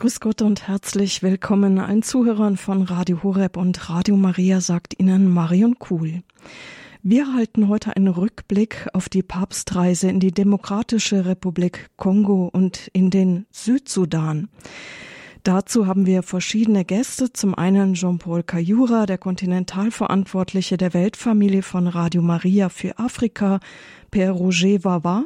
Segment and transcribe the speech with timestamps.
[0.00, 5.28] Grüß Gott und herzlich willkommen allen Zuhörern von Radio Horeb und Radio Maria, sagt Ihnen
[5.28, 6.22] Marion Kuhl.
[7.02, 13.10] Wir halten heute einen Rückblick auf die Papstreise in die Demokratische Republik Kongo und in
[13.10, 14.48] den Südsudan.
[15.42, 17.32] Dazu haben wir verschiedene Gäste.
[17.32, 23.60] Zum einen Jean-Paul Kayura, der Kontinentalverantwortliche der Weltfamilie von Radio Maria für Afrika,
[24.10, 25.24] Per Roger Wawa,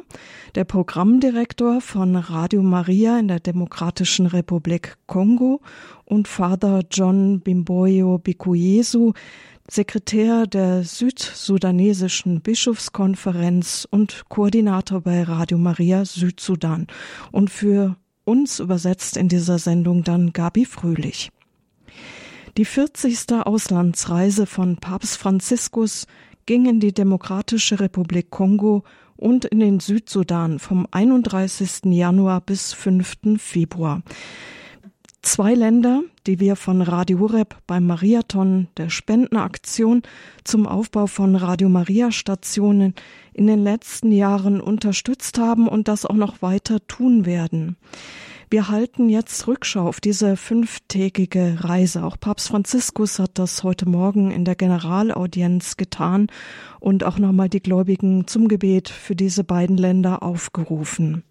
[0.53, 5.61] der Programmdirektor von Radio Maria in der Demokratischen Republik Kongo
[6.05, 9.11] und Father John Bimboyo Bikuyesu,
[9.67, 16.85] Sekretär der Südsudanesischen Bischofskonferenz und Koordinator bei Radio Maria Südsudan
[17.31, 21.31] und für uns übersetzt in dieser Sendung dann Gabi Fröhlich.
[22.57, 23.33] Die 40.
[23.43, 26.07] Auslandsreise von Papst Franziskus
[26.45, 28.83] ging in die Demokratische Republik Kongo
[29.17, 31.85] und in den Südsudan vom 31.
[31.85, 33.37] Januar bis 5.
[33.37, 34.01] Februar.
[35.25, 40.03] Zwei Länder, die wir von Radio Horeb beim Mariathon der Spendenaktion
[40.43, 42.93] zum Aufbau von Radio Maria Stationen
[43.33, 47.75] in den letzten Jahren unterstützt haben und das auch noch weiter tun werden.
[48.51, 52.03] Wir halten jetzt Rückschau auf diese fünftägige Reise.
[52.03, 56.27] Auch Papst Franziskus hat das heute Morgen in der Generalaudienz getan
[56.79, 61.23] und auch nochmal die Gläubigen zum Gebet für diese beiden Länder aufgerufen.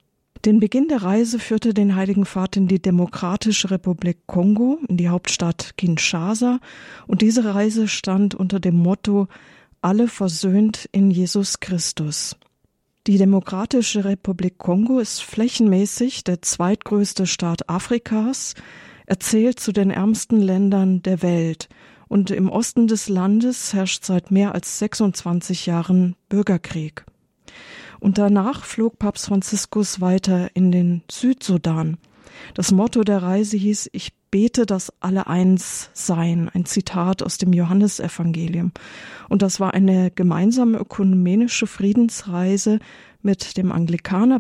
[0.45, 5.09] Den Beginn der Reise führte den Heiligen Vater in die Demokratische Republik Kongo, in die
[5.09, 6.61] Hauptstadt Kinshasa,
[7.07, 9.29] und diese Reise stand unter dem Motto
[9.81, 12.37] Alle versöhnt in Jesus Christus.
[13.07, 18.53] Die Demokratische Republik Kongo ist flächenmäßig der zweitgrößte Staat Afrikas,
[19.07, 21.71] er zählt zu den ärmsten Ländern der Welt
[22.07, 27.07] und im Osten des Landes herrscht seit mehr als 26 Jahren Bürgerkrieg.
[28.05, 31.97] Und danach flog Papst Franziskus weiter in den Südsudan.
[32.53, 36.51] Das Motto der Reise hieß Ich bete, dass alle eins seien.
[36.51, 38.73] Ein Zitat aus dem Johannesevangelium.
[39.31, 42.79] Und das war eine gemeinsame ökumenische Friedensreise
[43.23, 44.39] mit dem Anglikaner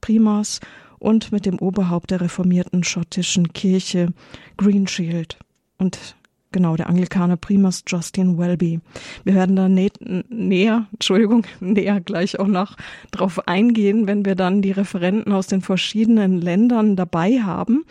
[0.00, 0.60] Primas
[1.00, 4.12] und mit dem Oberhaupt der reformierten schottischen Kirche
[4.56, 5.36] Greenshield.
[5.78, 6.14] Und
[6.54, 8.78] Genau, der Anglikaner Primas Justin Welby.
[9.24, 9.90] Wir werden da nä
[10.28, 12.76] näher, Entschuldigung, näher gleich auch noch
[13.10, 17.84] drauf eingehen, wenn wir dann die Referenten aus den verschiedenen Ländern dabei haben.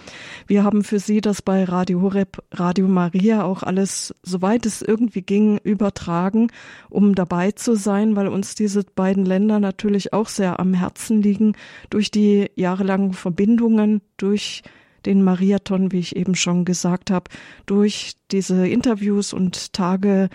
[0.47, 5.23] Wir haben für Sie das bei Radio Horeb, Radio Maria auch alles, soweit es irgendwie
[5.23, 6.47] ging, übertragen,
[6.89, 11.57] um dabei zu sein, weil uns diese beiden Länder natürlich auch sehr am Herzen liegen
[11.89, 14.63] durch die jahrelangen Verbindungen, durch
[15.05, 17.29] den Mariathon, wie ich eben schon gesagt habe,
[17.65, 20.29] durch diese Interviews und Tage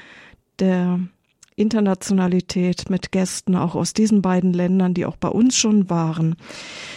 [0.58, 1.00] der
[1.58, 6.36] Internationalität mit Gästen auch aus diesen beiden Ländern, die auch bei uns schon waren.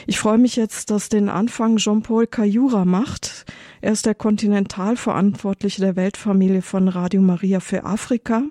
[0.06, 3.46] Ich freue mich jetzt, dass den Anfang Jean-Paul Cayura macht.
[3.82, 8.44] Er ist der Kontinentalverantwortliche der Weltfamilie von Radio Maria für Afrika.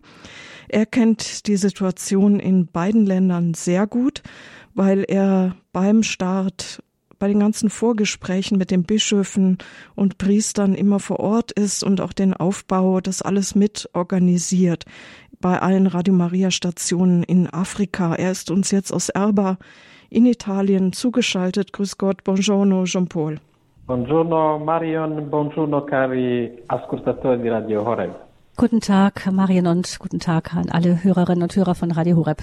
[0.69, 4.22] Er kennt die Situation in beiden Ländern sehr gut,
[4.75, 6.82] weil er beim Start
[7.20, 9.58] bei den ganzen Vorgesprächen mit den Bischöfen
[9.94, 14.84] und Priestern immer vor Ort ist und auch den Aufbau, das alles mit organisiert
[15.41, 18.14] bei allen Radio Maria Stationen in Afrika.
[18.14, 19.58] Er ist uns jetzt aus Erba
[20.10, 21.72] in Italien zugeschaltet.
[21.72, 23.38] Grüß Gott, buongiorno Jean-Paul.
[23.87, 28.14] Buongiorno Marion, buongiorno cari ascoltatori di Radio Horeb.
[28.56, 32.42] Guten Tag Marion und guten Tag an alle Hörerinnen und Hörer von Radio Horeb.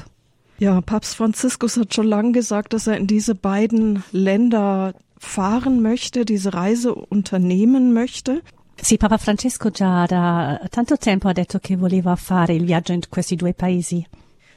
[0.59, 6.25] Ja, Papst Franziskus hat schon lange gesagt, dass er in diese beiden Länder fahren möchte,
[6.25, 8.41] diese Reise unternehmen möchte.
[8.81, 13.01] Sì, Papa Francesco già da tanto tempo ha detto che voleva fare il viaggio in
[13.09, 14.05] questi due paesi.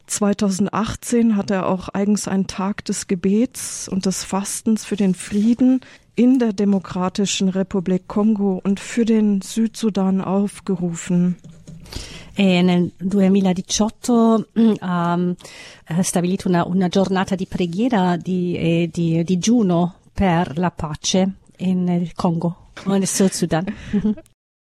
[0.06, 5.80] 2018 hat er auch eigens einen Tag des Gebets und des Fastens für den Frieden
[6.16, 11.36] in der Demokratischen Republik Kongo und für den Südsudan aufgerufen.
[12.40, 14.46] E nel 2018
[14.78, 15.34] ha um,
[16.00, 22.70] stabilito una, una, giornata di preghiera di, eh, di digiuno per la pace in Kongo
[22.86, 23.66] und Südsudan.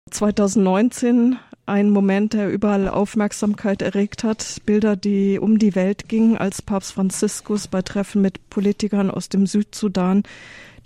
[0.08, 4.60] 2019 ein Moment, der überall Aufmerksamkeit erregt hat.
[4.64, 9.46] Bilder, die um die Welt gingen, als Papst Franziskus bei Treffen mit Politikern aus dem
[9.46, 10.22] Südsudan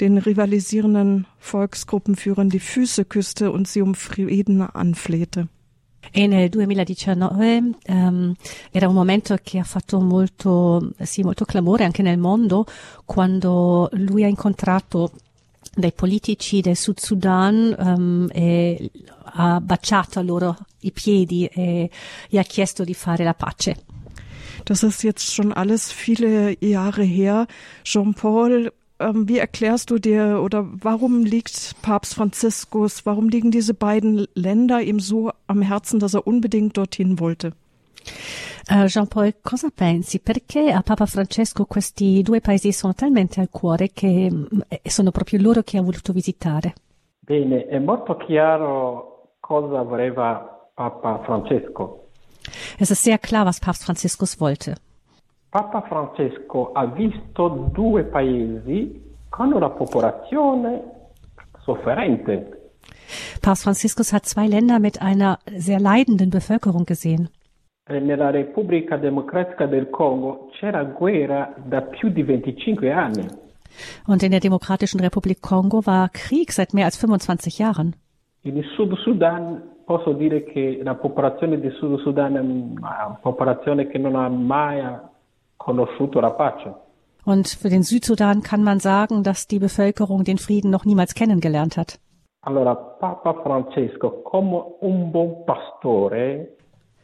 [0.00, 5.48] den rivalisierenden Volksgruppenführern die Füße küsste und sie um Frieden anflehte.
[6.10, 8.34] E nel 2019 um,
[8.70, 12.66] era un momento che ha fatto molto, sì, molto clamore anche nel mondo
[13.04, 15.12] quando lui ha incontrato
[15.74, 18.90] dei politici del Sud Sudan um, e
[19.22, 21.90] ha baciato loro i piedi e
[22.28, 23.76] gli ha chiesto di fare la pace.
[24.64, 27.46] Das ist jetzt schon alles viele Jahre her.
[27.84, 34.26] Jean-Paul ähm, wie erklärst du dir oder warum liegt Papst Franziskus, warum liegen diese beiden
[34.34, 37.52] Länder ihm so am Herzen, dass er unbedingt dorthin wollte?
[38.70, 40.18] Uh, Jean-Paul, cosa pensi?
[40.18, 44.44] Perché a Papa Francesco questi due paesi sono talmente al cuore che mm,
[44.84, 46.74] sono proprio loro che ha voluto visitare?
[47.20, 52.08] Bene, è molto chiaro cosa voleva Papa Francesco.
[52.78, 54.76] Es ist sehr klar, was Papst Franziskus wollte.
[55.50, 60.82] Papa Francesco ha visto due paesi con una popolazione
[61.60, 62.72] sofferente.
[63.40, 67.30] Papst Franziskus hat zwei Länder mit einer sehr leidenden Bevölkerung gesehen.
[67.88, 73.26] E nella Repubblica Democratica del Congo c'era guerra da più di 25 anni.
[74.06, 77.94] Und in der Demokratischen Republik Kongo war Krieg seit mehr als 25 Jahren.
[78.42, 83.96] In Sud Sudan posso dire che la popolazione di Sud Sudan è una popolazione che
[83.96, 84.82] non ha mai
[85.58, 86.74] conosciuto la pace.
[87.24, 91.76] Und für den Südsudan kann man sagen, dass die Bevölkerung den Frieden noch niemals kennengelernt
[91.76, 91.98] hat.
[92.40, 96.56] Allora, Papa Francesco, come un buon pastore,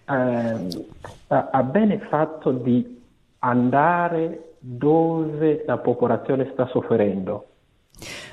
[0.08, 0.56] eh,
[1.28, 3.02] ha bene fatto di
[3.40, 7.44] andare dove la popolazione sta soffrendo.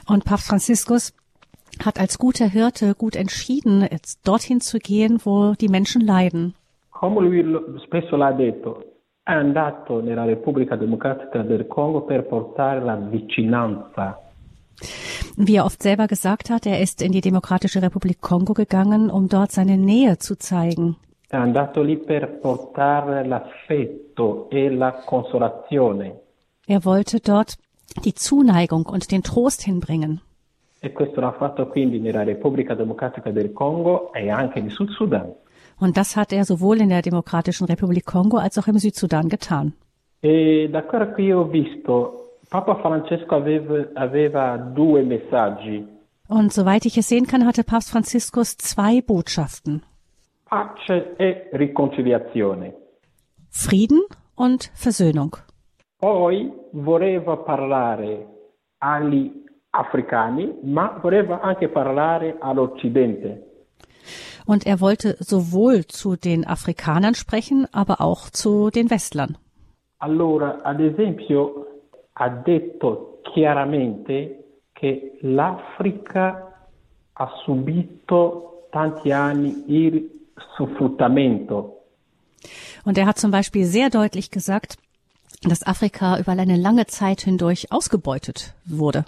[0.08, 1.14] Und Papst Franziskus
[1.84, 6.56] hat als guter Hirte gut entschieden, jetzt dorthin zu gehen, wo die Menschen leiden.
[6.92, 7.44] Come lui
[7.86, 8.84] spesso l'ha detto,
[9.32, 14.20] è andato nella Repubblica Democratica del Congo per portare la vicinanza.
[15.38, 19.28] Wie er oft selber gesagt hat, er ist in die Demokratische Republik Kongo gegangen, um
[19.30, 20.98] dort seine Nähe zu zeigen.
[21.28, 26.20] È andato lì per portare l'affetto e la consolazione.
[26.66, 27.56] Er wollte dort
[28.04, 30.20] die Zuneigung und den Trost hinbringen.
[30.80, 35.32] E questo l'ha fatto quindi nella Repubblica Democratica del Congo e anche in Sud Sudan.
[35.82, 39.74] Und das hat er sowohl in der Demokratischen Republik Kongo als auch im Südsudan getan.
[40.22, 45.84] E da quello che io ho visto, Papa Francesco aveva, aveva due messaggi.
[46.28, 49.82] Und soweit ich es sehen kann, hatte Papst Franziskus zwei Botschaften.
[50.46, 52.76] Pace e riconciliazione.
[53.50, 54.02] Frieden
[54.36, 55.38] und Versöhnung.
[55.98, 58.28] Poi voleva parlare
[58.78, 59.32] agli
[59.72, 63.51] africani, ma voleva anche parlare all'Occidente.
[64.52, 69.38] Und er wollte sowohl zu den Afrikanern sprechen, aber auch zu den Westlern.
[70.00, 71.68] Allora, ad esempio,
[72.16, 74.16] ha detto chiaramente
[74.74, 76.28] che l'Africa
[77.14, 80.10] ha subito tanti anni il
[80.54, 81.58] sfruttamento.
[82.84, 84.78] Und er hat zum Beispiel sehr deutlich gesagt,
[85.44, 89.06] dass Afrika über eine lange Zeit hindurch ausgebeutet wurde.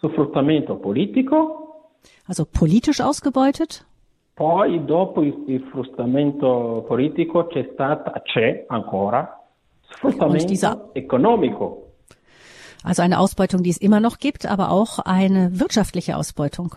[0.00, 1.62] Sfruttamento politico,
[2.26, 3.86] Also politisch ausgebeutet
[4.34, 9.40] poi dopo il, il sfruttamento politico c'è stata, c'è ancora,
[9.82, 11.78] sfruttamento dieser- economico.
[12.84, 16.74] Also eine Ausbeutung, die es immer noch gibt, aber auch eine wirtschaftliche Ausbeutung.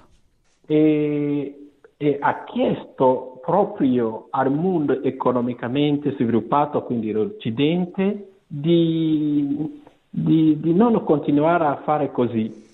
[0.67, 1.55] E,
[1.97, 11.65] e ha chiesto proprio al mondo economicamente sviluppato, quindi l'Occidente, di, di, di non continuare
[11.65, 12.64] a fare così.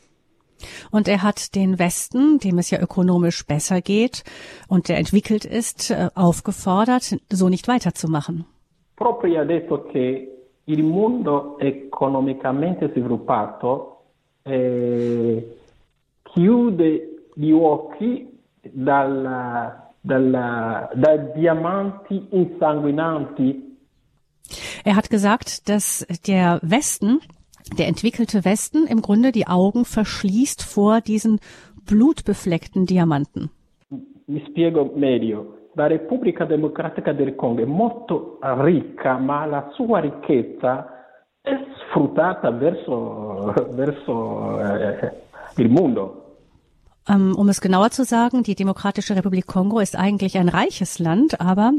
[0.92, 4.24] Und er hat den Westen, dem es ja ökonomisch besser geht
[4.68, 8.46] und der entwickelt ist, äh, aufgefordert, so nicht weiterzumachen.
[8.96, 10.28] Proprio ha detto che
[10.66, 14.04] il mondo economicamente sviluppato
[14.44, 15.44] eh,
[16.24, 18.28] chiude gli occhi
[18.62, 23.70] dalla- dalla- dai diamanti insanguinanti
[24.84, 27.22] Er hat gesagt, dass der Westen,
[27.78, 31.40] der entwickelte Westen, im Grunde die Augen verschließt vor diesen
[31.86, 33.50] blutbefleckten Diamanten.
[34.28, 35.58] Mi spiego meglio.
[35.76, 40.86] La Repubblica Democratica del Congo è molto ricca, ma la sua ricchezza
[41.42, 45.12] è sfruttata verso, verso eh,
[45.58, 46.18] il mondo.
[47.08, 51.42] Ähm, um es genauer zu sagen, die Demokratische Republik Kongo ist eigentlich ein reiches Land,
[51.42, 51.72] aber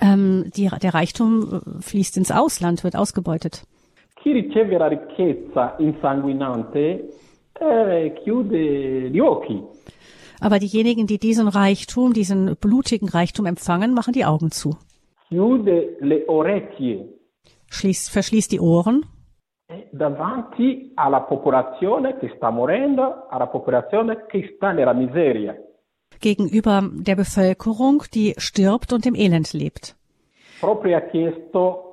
[0.00, 3.62] ähm, die, der Reichtum äh, fließt ins Ausland, wird ausgebeutet.
[4.20, 7.08] Chi riceve la ricchezza insanguinante
[7.52, 9.62] eh, chiude gli occhi.
[10.40, 14.76] Aber diejenigen, die diesen Reichtum, diesen blutigen Reichtum empfangen, machen die Augen zu,
[15.28, 17.08] chiude le orecchie
[17.70, 19.04] schließt, verschließt die Ohren
[19.68, 25.56] eh, davanti alla popolazione che sta morendo, alla popolazione che sta nella miseria.
[26.20, 29.96] gegenüber der Bevölkerung, die stirbt und im Elend lebt.
[30.60, 31.85] Proprio ha chiesto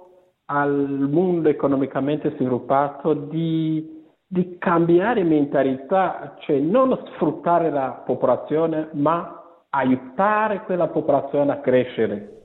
[0.46, 10.64] al mondo economicamente sviluppato di, di cambiare mentalità, cioè non sfruttare la popolazione, ma aiutare
[10.64, 12.42] quella popolazione a crescere.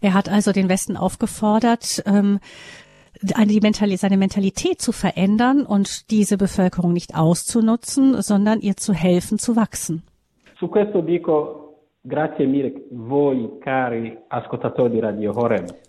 [0.00, 2.38] Er hat also den Westen aufgefordert, ähm,
[3.20, 9.38] die Mentali seine Mentalität zu verändern und diese Bevölkerung nicht auszunutzen, sondern ihr zu helfen
[9.38, 10.02] zu wachsen.
[10.58, 11.68] Su questo dico
[12.00, 15.87] grazie mille voi cari ascoltatori di Radio Horeb.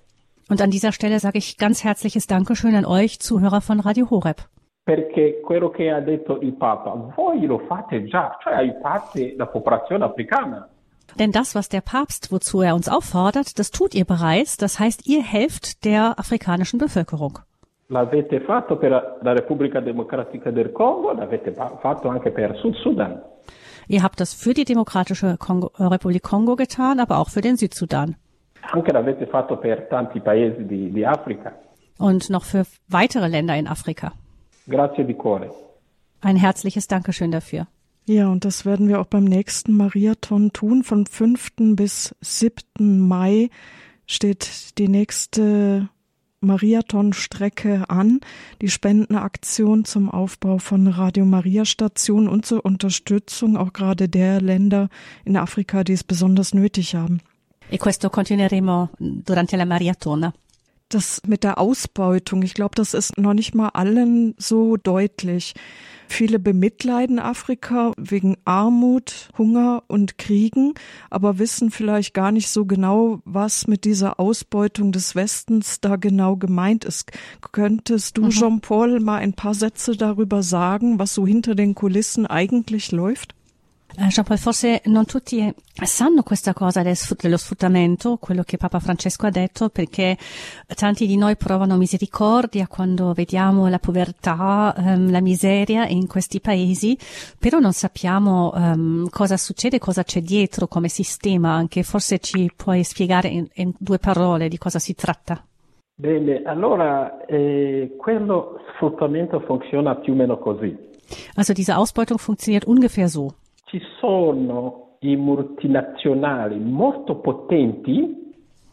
[0.49, 4.49] Und an dieser Stelle sage ich ganz herzliches Dankeschön an euch, Zuhörer von Radio Horeb.
[4.83, 10.03] Perché quello che ha detto il Papa, voi lo fate già, cioè aiutate la popolazione
[10.03, 10.67] africana.
[11.19, 14.57] Denn das, was der Papst, wozu er uns auffordert, das tut ihr bereits.
[14.57, 17.39] Das heißt, ihr helft der afrikanischen Bevölkerung.
[17.89, 23.21] L'avete fatto per la Repubblica Democratica del Congo, l'avete fatto anche per Sud Sudan.
[23.87, 28.15] Ihr habt das für die Demokratische Kongo, Republik Kongo getan, aber auch für den Südsudan.
[28.71, 31.53] Anche l'avete fatto per tanti paesi di, di Africa.
[31.97, 34.13] Und noch für weitere Länder in Afrika.
[34.67, 35.49] Grazie di cuore.
[36.21, 37.67] Ein herzliches Dankeschön dafür.
[38.05, 40.83] Ja, und das werden wir auch beim nächsten Mariathon tun.
[40.83, 41.75] Von 5.
[41.75, 43.07] bis 7.
[43.07, 43.49] Mai
[44.07, 45.89] steht die nächste
[46.41, 48.21] Mariathon-Strecke an.
[48.61, 54.89] Die Spendenaktion zum Aufbau von Radio Maria Station und zur Unterstützung auch gerade der Länder
[55.25, 57.21] in Afrika, die es besonders nötig haben.
[57.71, 60.33] E questo continueremo durante la maratona.
[60.87, 65.53] Das mit der Ausbeutung, ich glaube, das ist noch nicht mal allen so deutlich.
[66.07, 70.73] Viele bemitleiden Afrika wegen Armut, Hunger und Kriegen,
[71.11, 76.37] aber wissen vielleicht gar nicht so genau, was mit dieser Ausbeutung des Westens da genau
[76.37, 77.11] gemeint ist.
[77.51, 78.29] Könntest du, mhm.
[78.31, 83.35] Jean-Paul, mal ein paar Sätze darüber sagen, was so hinter den Kulissen eigentlich läuft?
[83.97, 89.31] Eh, Jean-Paul, forse non tutti sanno questa cosa dello sfruttamento, quello che Papa Francesco ha
[89.31, 90.15] detto, perché
[90.75, 96.97] tanti di noi provano misericordia quando vediamo la povertà, um, la miseria in questi paesi,
[97.39, 102.83] però non sappiamo um, cosa succede, cosa c'è dietro come sistema, anche forse ci puoi
[102.83, 105.43] spiegare in, in due parole di cosa si tratta.
[105.95, 110.87] Bene, allora eh, quello sfruttamento funziona più o meno così.
[111.35, 113.33] Also diese Ausbeutung funktioniert ungefähr so
[113.69, 118.17] ci sono i multinazionali molto potenti.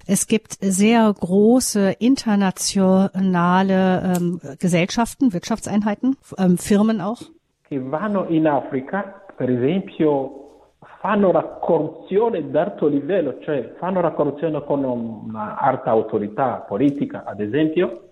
[0.08, 7.22] Es gibt sehr große internationale ähm, Gesellschaften, Wirtschaftseinheiten, ähm, Firmen auch.
[7.68, 14.64] Che vanno in Africa, per esempio, fanno la corruzione d'alto livello, cioè fanno la corruzione
[14.64, 18.02] con un'alta autorità politica, ad esempio.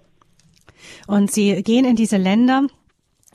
[1.07, 2.65] Und sie gehen in diese Länder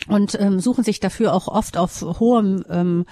[0.09, 3.05] und ähm, suchen sich dafür auch oft auf hohem ähm,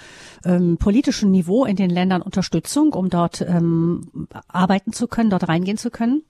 [0.45, 5.77] ähm, politischen Niveau in den Ländern Unterstützung, um dort ähm, arbeiten zu können, dort reingehen
[5.77, 6.23] zu können.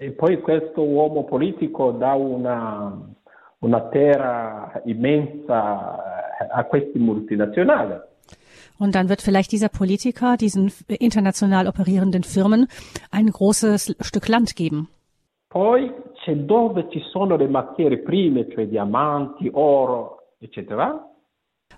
[0.00, 3.14] E poi questo uomo politico dà una,
[3.58, 5.98] una terra immensa
[6.50, 8.00] a questi multinazionali.
[8.78, 12.68] Und dann wird vielleicht dieser Politiker diesen international operierenden Firmen
[13.10, 14.88] ein großes Stück Land geben.
[15.48, 15.90] Poi
[16.28, 21.02] c'è dove ci sono le materie prime, cioè diamanti, oro, eccetera.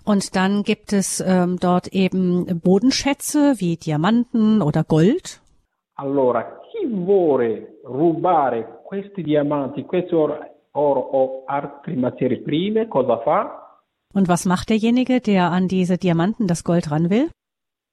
[0.03, 5.41] Und dann gibt es ähm, dort eben Bodenschätze wie Diamanten oder Gold.
[5.95, 10.37] Allora, chi vuole rubare questi diamanti, questo oro,
[10.71, 13.79] oro o altre materie prime, cosa fa?
[14.13, 17.29] Und was macht derjenige, der an diese Diamanten das Gold ran will?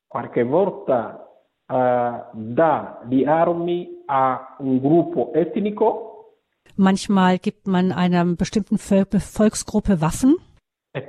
[0.09, 1.25] Qualche volta
[1.67, 6.08] uh, dà di armi a un gruppo etnico.
[6.77, 10.37] Manchmal gibt man einer bestimmten Volksgruppe Waffen.
[10.95, 11.01] E.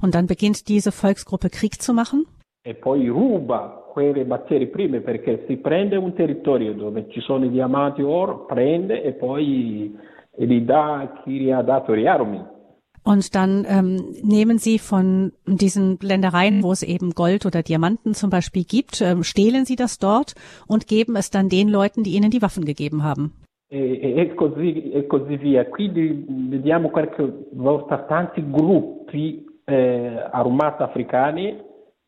[0.00, 2.26] Und dann beginnt diese Volksgruppe Krieg zu machen.
[2.66, 7.50] E poi ruba quelle materie prime perché si prende un territorio dove ci sono i
[7.50, 9.94] diamanti o oro, prende e poi
[10.36, 12.42] li dà a chi gli ha dato le armi.
[13.04, 18.30] Und dann ähm, nehmen sie von diesen Ländereien, wo es eben Gold oder Diamanten zum
[18.30, 20.34] Beispiel gibt, ähm, stehlen sie das dort
[20.66, 23.32] und geben es dann den Leuten, die ihnen die Waffen gegeben haben.
[23.70, 25.64] E, e, e così, e così via.
[25.64, 31.56] Quindi vediamo qualche volta tanti gruppi eh, armati africani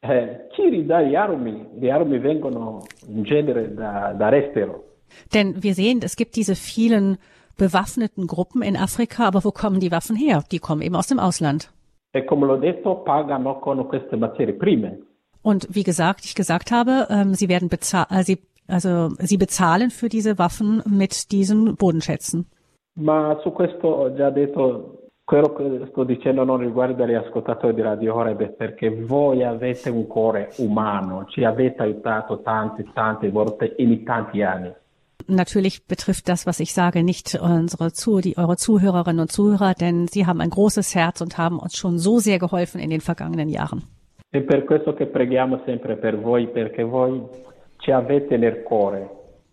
[0.00, 1.66] eh, ridà le armi?
[1.78, 4.84] Le armi vengono in genere da, dall'estero.
[5.32, 7.18] Denn wir sehen, es gibt diese vielen
[7.56, 10.42] bewaffneten Gruppen in Afrika, aber wo kommen die Waffen her?
[10.50, 11.72] Die kommen eben aus dem Ausland.
[15.42, 19.90] Und wie gesagt, ich gesagt habe, ähm, sie werden bezahlt, äh, sie, also sie bezahlen
[19.90, 22.46] für diese Waffen mit diesen Bodenschätzen.
[22.98, 27.82] Ma su questo ho già detto quello che sto dicendo non riguarda gli ascoltatori di
[27.82, 34.04] Radio Horeb perché voi avete un cuore umano, ci avete aiutato tante, tante volte in
[34.04, 34.72] tanti anni.
[35.28, 40.06] Natürlich betrifft das, was ich sage, nicht unsere zu, die, eure Zuhörerinnen und Zuhörer, denn
[40.06, 43.48] sie haben ein großes Herz und haben uns schon so sehr geholfen in den vergangenen
[43.48, 43.82] Jahren.
[44.32, 47.22] E per questo che preghiamo sempre per voi, perché voi
[47.78, 49.08] ci avete nel cuore.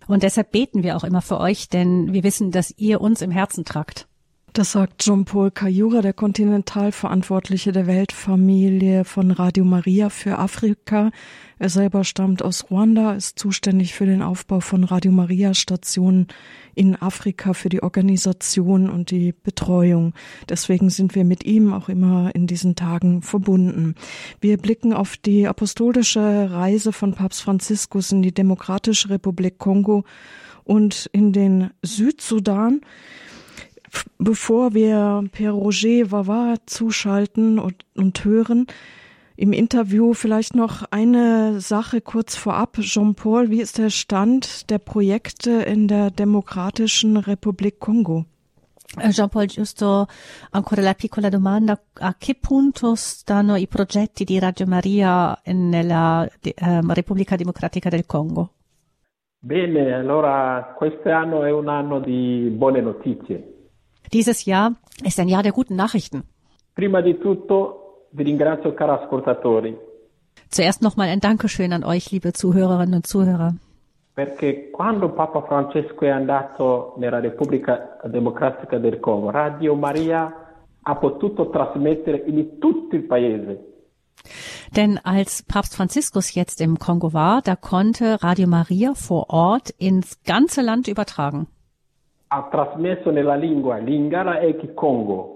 [0.07, 3.31] Und deshalb beten wir auch immer für euch, denn wir wissen, dass ihr uns im
[3.31, 4.07] Herzen tragt.
[4.53, 11.09] Das sagt Jean-Paul Kayura, der Kontinentalverantwortliche der Weltfamilie von Radio Maria für Afrika.
[11.57, 16.27] Er selber stammt aus Ruanda, ist zuständig für den Aufbau von Radio Maria Stationen
[16.75, 20.13] in Afrika, für die Organisation und die Betreuung.
[20.47, 23.95] Deswegen sind wir mit ihm auch immer in diesen Tagen verbunden.
[24.39, 30.03] Wir blicken auf die apostolische Reise von Papst Franziskus in die Demokratische Republik Kongo
[30.63, 32.81] und in den Südsudan.
[34.17, 38.67] Bevor wir Per Roger Vava zuschalten und, und hören,
[39.35, 42.77] im Interview vielleicht noch eine Sache kurz vorab.
[42.79, 48.25] Jean-Paul, wie ist der Stand der Projekte in der Demokratischen Republik Kongo?
[48.99, 50.05] Eh, Jean-Paul, giusto
[50.51, 56.81] ancora la piccola domanda, a che punto stanno i progetti di Radio Maria nella eh,
[56.89, 58.51] Repubblica Democratica del Congo?
[59.39, 63.52] Bene, allora quest'anno è un anno di buone notizie.
[64.11, 66.23] Dieses Jahr ist ein Jahr der guten Nachrichten.
[66.75, 69.77] Prima di tutto vi ringrazio cari ascoltatori.
[70.49, 73.55] Zuerst nochmal ein Dankeschön an euch, liebe Zuhörerinnen und Zuhörer.
[74.15, 80.31] Perché quando Papa Francesco è andato nella Repubblica Democratica del Congo, Radio Maria
[80.83, 83.59] ha potuto trasmettere in tutto il paese.
[84.75, 90.21] Denn als Papst Franziskus jetzt im Kongo war, da konnte Radio Maria vor Ort ins
[90.23, 91.47] ganze Land übertragen
[92.33, 95.29] ha trasmesso nella lingua Lingala e Kikongo.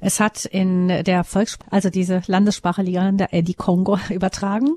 [0.00, 4.76] Es hat in der Volkssprache, also diese Landessprache Lingala e di Kongo übertragen.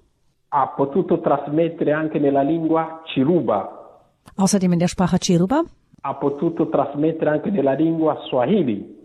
[0.49, 4.01] Ha potuto trasmettere anche nella lingua Chiruba.
[4.35, 5.63] Außerdem in der Sprache Chiruba.
[6.01, 9.01] Ha potuto trasmettere anche nella lingua Swahili.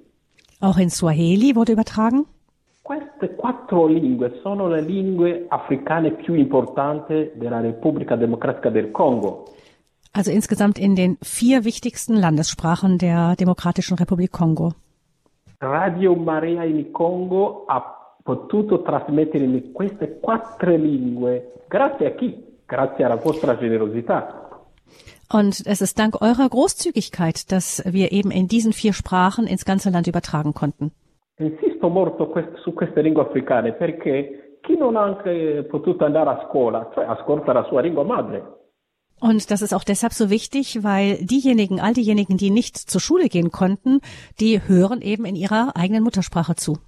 [0.60, 2.26] Auch in Swahili wurde übertragen.
[2.82, 9.44] Queste quattro lingue sono le lingue africane più importanti della Repubblica Democratica del Congo.
[10.12, 14.72] Also insgesamt in den vier wichtigsten Landessprachen der Demokratischen Republik Kongo.
[15.60, 22.44] Radio Maria in Congo ha potuto trasmettere in queste quattro lingue grazie a chi?
[22.66, 24.48] Grazie alla vostra generosità.
[25.30, 29.90] Und es ist dank eurer Großzügigkeit, dass wir eben in diesen vier Sprachen ins ganze
[29.90, 30.90] Land übertragen konnten.
[31.38, 32.32] Insisto molto
[32.64, 37.52] su queste lingue africane perché chi non ha anche potuto andare a scuola, cioè ascolta
[37.52, 38.57] la sua lingua madre.
[39.20, 43.28] Und das ist auch deshalb so wichtig, weil diejenigen, all diejenigen, die nicht zur Schule
[43.28, 44.00] gehen konnten,
[44.38, 46.78] die hören eben in ihrer eigenen Muttersprache zu.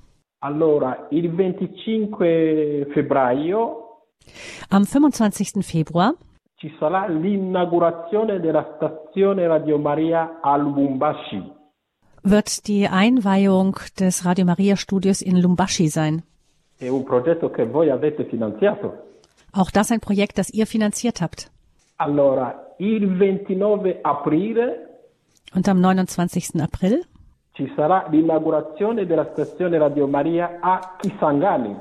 [0.41, 3.91] Allora, il 25 febbraio
[4.69, 5.65] am 25.
[5.65, 6.15] Februar
[6.61, 11.43] ci sarà l'inaugurazione della stazione Radio Maria a Lubumbashi.
[12.23, 16.23] Wird die Einweihung des Radio Maria Studios in Lumbashi sein.
[16.77, 18.93] È un progetto che voi avete finanziato.
[19.53, 21.51] Auch das ein Projekt, das ihr finanziert habt.
[22.03, 24.89] Allora, il 29 aprile
[25.53, 26.63] und am 29.
[26.63, 27.07] April
[27.53, 31.77] ci sarà l'inaugurazione della stazione Radio Maria a Kisangani.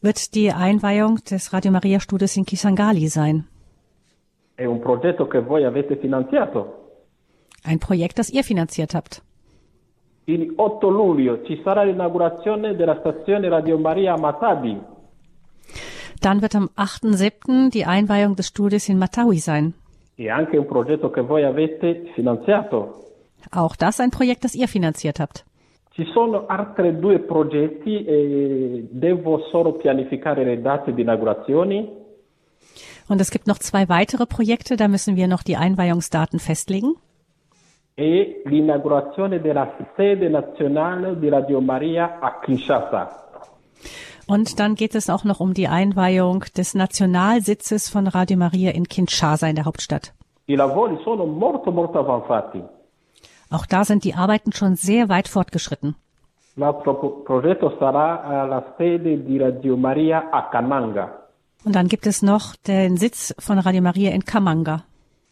[0.00, 3.46] Wird die Einweihung des Radio Maria Studios in Kisangani sein.
[4.56, 6.96] È un progetto che voi avete finanziato.
[7.62, 9.22] Ein Projekt, das ihr finanziert habt.
[10.24, 14.98] Il 8 luglio ci sarà l'inaugurazione della stazione Radio Maria a Matabi.
[16.20, 17.70] Dann wird am 8.7.
[17.70, 19.74] die Einweihung des Studios in Matawi sein.
[20.16, 20.30] E.
[23.52, 25.44] Auch das ein Projekt, das ihr finanziert habt.
[25.92, 31.88] Ci sono altri due progetti e devo solo pianificare le date di inaugurazioni.
[33.08, 36.94] Und es gibt noch zwei weitere Projekte, da müssen wir noch die Einweihungsdaten festlegen.
[37.96, 43.10] E l'inaugurazione della sede nazionale di Radio Maria a Kinshasa.
[44.34, 48.86] Und dann geht es auch noch um die Einweihung des Nationalsitzes von Radio Maria in
[48.86, 50.12] Kinshasa in der Hauptstadt.
[53.56, 55.96] Auch da sind die Arbeiten schon sehr weit fortgeschritten.
[60.52, 61.04] Kamanga.
[61.64, 64.84] Und dann gibt es noch den Sitz von Radio Maria in Kamanga.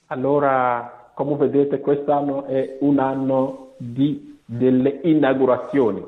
[0.08, 6.02] Allora, come vedete, quest'anno è un anno di, delle inaugurazioni.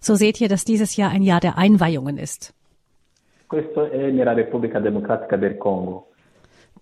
[0.00, 2.54] So seht ihr, dass dieses Jahr ein Jahr der Einweihungen ist.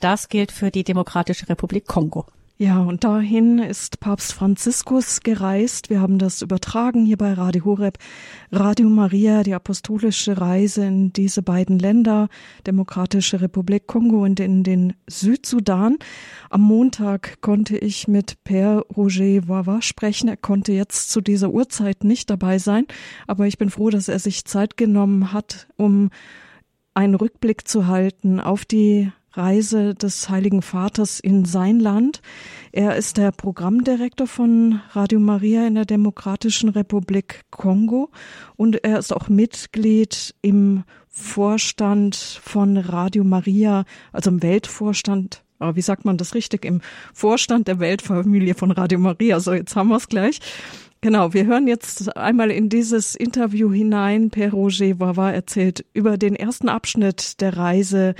[0.00, 2.26] Das gilt für die Demokratische Republik Kongo.
[2.62, 5.90] Ja, und dahin ist Papst Franziskus gereist.
[5.90, 7.98] Wir haben das übertragen hier bei Radio Horeb.
[8.52, 12.28] Radio Maria, die apostolische Reise in diese beiden Länder,
[12.64, 15.98] Demokratische Republik Kongo und in den Südsudan.
[16.50, 20.28] Am Montag konnte ich mit Père Roger Wawa sprechen.
[20.28, 22.86] Er konnte jetzt zu dieser Uhrzeit nicht dabei sein,
[23.26, 26.10] aber ich bin froh, dass er sich Zeit genommen hat, um
[26.94, 32.20] einen Rückblick zu halten auf die Reise des Heiligen Vaters in sein Land.
[32.72, 38.10] Er ist der Programmdirektor von Radio Maria in der Demokratischen Republik Kongo
[38.56, 45.42] und er ist auch Mitglied im Vorstand von Radio Maria, also im Weltvorstand
[45.74, 46.80] wie sagt man das richtig, im
[47.14, 49.38] Vorstand der Weltfamilie von Radio Maria.
[49.38, 50.40] So, jetzt haben wir es gleich.
[51.02, 54.30] Genau, wir hören jetzt einmal in dieses Interview hinein.
[54.30, 58.14] Per Roger Wawa erzählt über den ersten Abschnitt der Reise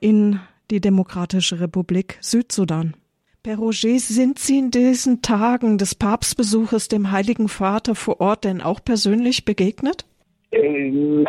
[0.00, 2.94] in die Demokratische Republik Südsudan.
[3.42, 8.60] Per Roger, sind Sie in diesen Tagen des Papstbesuches dem Heiligen Vater vor Ort denn
[8.60, 10.04] auch persönlich begegnet?
[10.52, 11.24] Euh,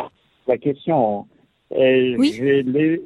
[0.46, 1.26] la question,
[1.70, 2.32] euh, oui.
[2.32, 3.00] je l'ai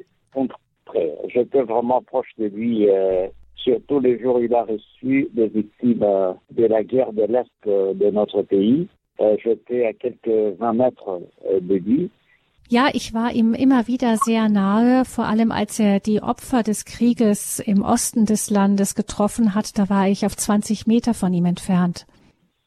[1.27, 2.89] J'étais vraiment proche de lui.
[2.89, 3.27] Euh,
[3.65, 7.49] surtout les jours où il a reçu des victimes euh, de la guerre de l'Est
[7.67, 8.87] euh, de notre pays.
[9.19, 11.21] Euh, J'étais à quelques 20 mètres
[11.59, 12.09] de lui.
[12.67, 16.83] Ja, ich war ihm immer wieder sehr nahe, vor allem als er die Opfer des
[16.85, 19.77] Krieges im Osten des Landes getroffen hat.
[19.77, 22.07] Da war ich auf 20 Meter von ihm entfernt.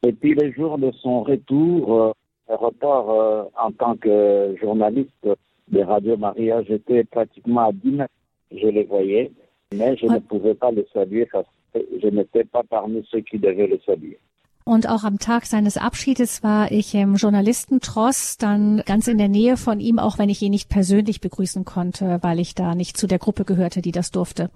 [0.02, 2.14] Et puis les jours de son retour,
[2.48, 5.28] euh, retour euh, en tant que journaliste
[5.66, 8.12] de Radio Maria, j'étais pratiquement à 10 mètres.
[8.52, 9.32] Je les voyais,
[9.74, 13.38] mais je ne pouvais pas le saluer parce que je n'étais pas parmi ceux qui
[13.38, 14.20] devaient le saluer.
[14.68, 19.56] Und auch am Tag seines Abschiedes war ich im Journalistentross dann ganz in der Nähe
[19.56, 23.06] von ihm, auch wenn ich ihn nicht persönlich begrüßen konnte, weil ich da nicht zu
[23.06, 24.50] der Gruppe gehörte, die das durfte.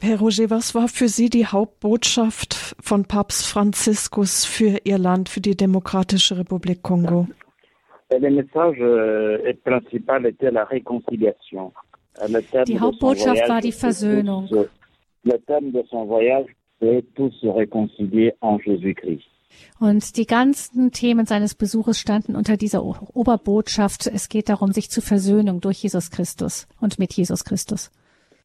[0.00, 5.40] Herr Roger, was war für Sie die Hauptbotschaft von Papst Franziskus für Ihr Land, für
[5.40, 7.28] die Demokratische Republik Kongo?
[12.28, 12.58] Message euh.
[12.58, 14.48] Euh, die Hauptbotschaft war die Versöhnung.
[16.80, 19.28] Le thème de son voyage est tous se réconcilier en Jésus-Christ.
[19.80, 24.06] Und die ganzen Themen seines Besuches standen unter dieser Oberbotschaft.
[24.06, 27.90] Es geht darum, sich zu versöhnen durch Jesus Christus und mit Jesus Christus.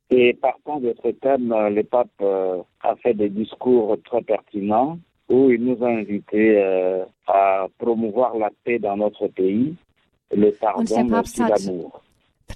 [0.09, 5.49] Et partant de ce thème, le pape euh, a fait des discours très pertinents où
[5.49, 9.75] il nous a invités euh, à promouvoir la paix dans notre pays,
[10.31, 10.83] le pardon
[11.37, 12.01] l'amour.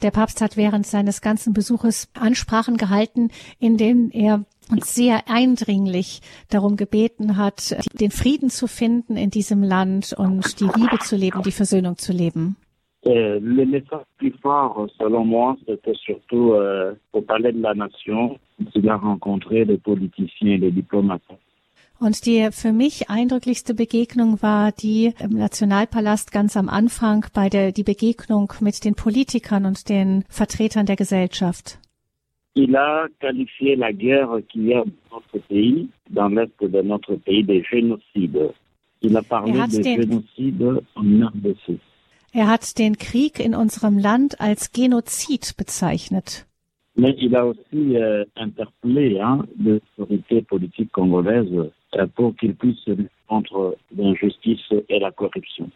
[0.03, 6.21] Der Papst hat während seines ganzen Besuches Ansprachen gehalten, in denen er uns sehr eindringlich
[6.49, 11.41] darum gebeten hat, den Frieden zu finden in diesem Land und die Liebe zu leben,
[11.43, 12.57] die Versöhnung zu leben.
[13.05, 18.37] Euh, le message plus fort, selon moi, c'était surtout euh, au Palais de la Nation.
[18.75, 21.21] Il a rencontré les politiciens et les diplomates.
[21.99, 27.71] Und die für mich eindrücklichste Begegnung war die im Nationalpalast ganz am Anfang bei der
[27.71, 31.79] die Begegnung mit den Politikern und den Vertretern der Gesellschaft.
[32.59, 37.13] Il a qualifié la guerre qu'il y a dans notre pays, dans l'est de notre
[37.15, 38.49] pays, de génocide.
[39.03, 41.77] Il a parlé er de génocide en RDC.
[42.33, 46.47] Er hat den Krieg in unserem Land als Genozid bezeichnet.
[46.95, 52.87] Mais il a aussi euh, interpellé hein, les autorités politiques congolaises euh, pour qu'ils puissent
[52.87, 55.69] lutter contre l'injustice et la corruption.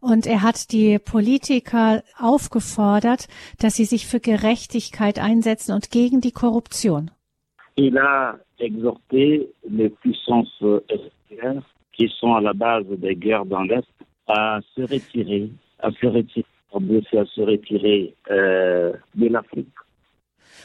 [0.00, 6.32] Und er hat die Politiker aufgefordert, dass sie sich für Gerechtigkeit einsetzen und gegen die
[6.32, 7.10] Korruption.
[7.76, 13.88] Il a exhorté les puissances extérieures qui sont à la base des guerres dans l'Est
[14.26, 19.68] à se retirer, à se retirer, à se retirer euh, de l'Afrique.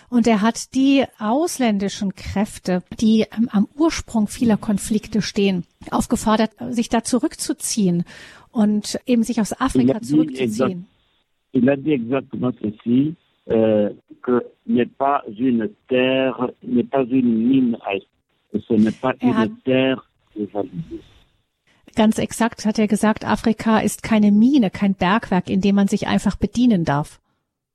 [0.09, 7.03] Und er hat die ausländischen Kräfte, die am Ursprung vieler Konflikte stehen, aufgefordert, sich da
[7.03, 8.03] zurückzuziehen
[8.51, 10.87] und eben sich aus Afrika zurückzuziehen.
[11.53, 13.15] Il a dit exactement ceci,
[13.49, 13.89] euh,
[14.21, 17.77] que n'est pas une terre, n'est pas une mine,
[18.53, 21.01] ce n'est pas Er une terre évaluée.
[21.95, 26.07] Ganz exakt hat er gesagt, Afrika ist keine Mine, kein Bergwerk, in dem man sich
[26.07, 27.19] einfach bedienen darf.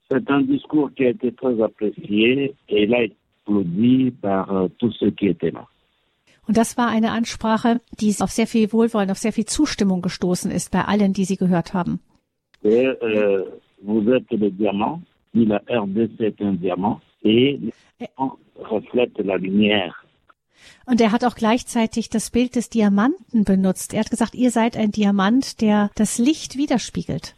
[0.09, 3.01] C'est un discours qui a été très apprécié et il a
[3.47, 5.67] applaudi par euh, tous ceux qui étaient là.
[6.47, 10.51] Und das war eine Ansprache, die auf sehr viel Wohlwollen, auf sehr viel Zustimmung gestoßen
[10.51, 12.01] ist bei allen, die sie gehört haben.
[12.63, 13.45] Et euh,
[13.83, 19.37] vous êtes le diamant, puis la RDC est un diamant et le diamant reflète la
[19.37, 19.95] lumière.
[20.87, 23.93] Und er hat auch gleichzeitig das Bild des Diamanten benutzt.
[23.93, 27.35] Er hat gesagt, ihr seid ein Diamant, der das Licht widerspiegelt.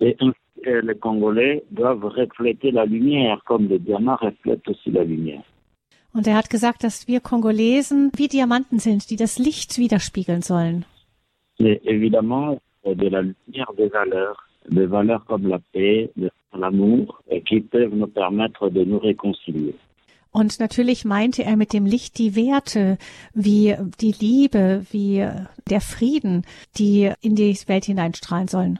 [0.00, 5.04] Et ainsi, euh, les Congolais doivent refléter la lumière comme le diamant reflète aussi la
[5.04, 5.44] lumière.
[6.14, 10.84] Und er hat gesagt, dass wir Kongolesen wie Diamanten sind, die das Licht widerspiegeln sollen.
[11.58, 14.36] Évidemment, euh, de la lumière des valeurs,
[14.68, 19.74] des valeurs comme la paix, le- l'amour, et qui peuvent nous permettre de nous réconcilier.
[20.30, 22.98] Und natürlich meinte er mit dem Licht die Werte,
[23.34, 25.24] wie die Liebe, wie
[25.70, 26.42] der Frieden,
[26.76, 28.78] die in die Welt hineinstrahlen sollen.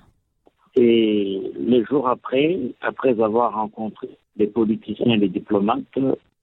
[0.76, 5.84] Et les jours après, après avoir rencontré les politiciens et les diplomates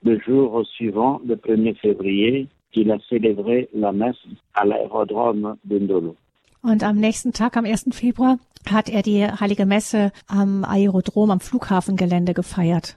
[0.03, 4.17] le jour suivant, le 1er février, qu'il a célébré la messe
[4.53, 6.15] à l'aérodrome de Ndolo.
[6.63, 7.85] Und am nächsten Tag, am 1.
[7.91, 8.37] Februar,
[8.69, 12.95] hat er die heilige Messe am Aerodrom, am Flughafengelände gefeiert.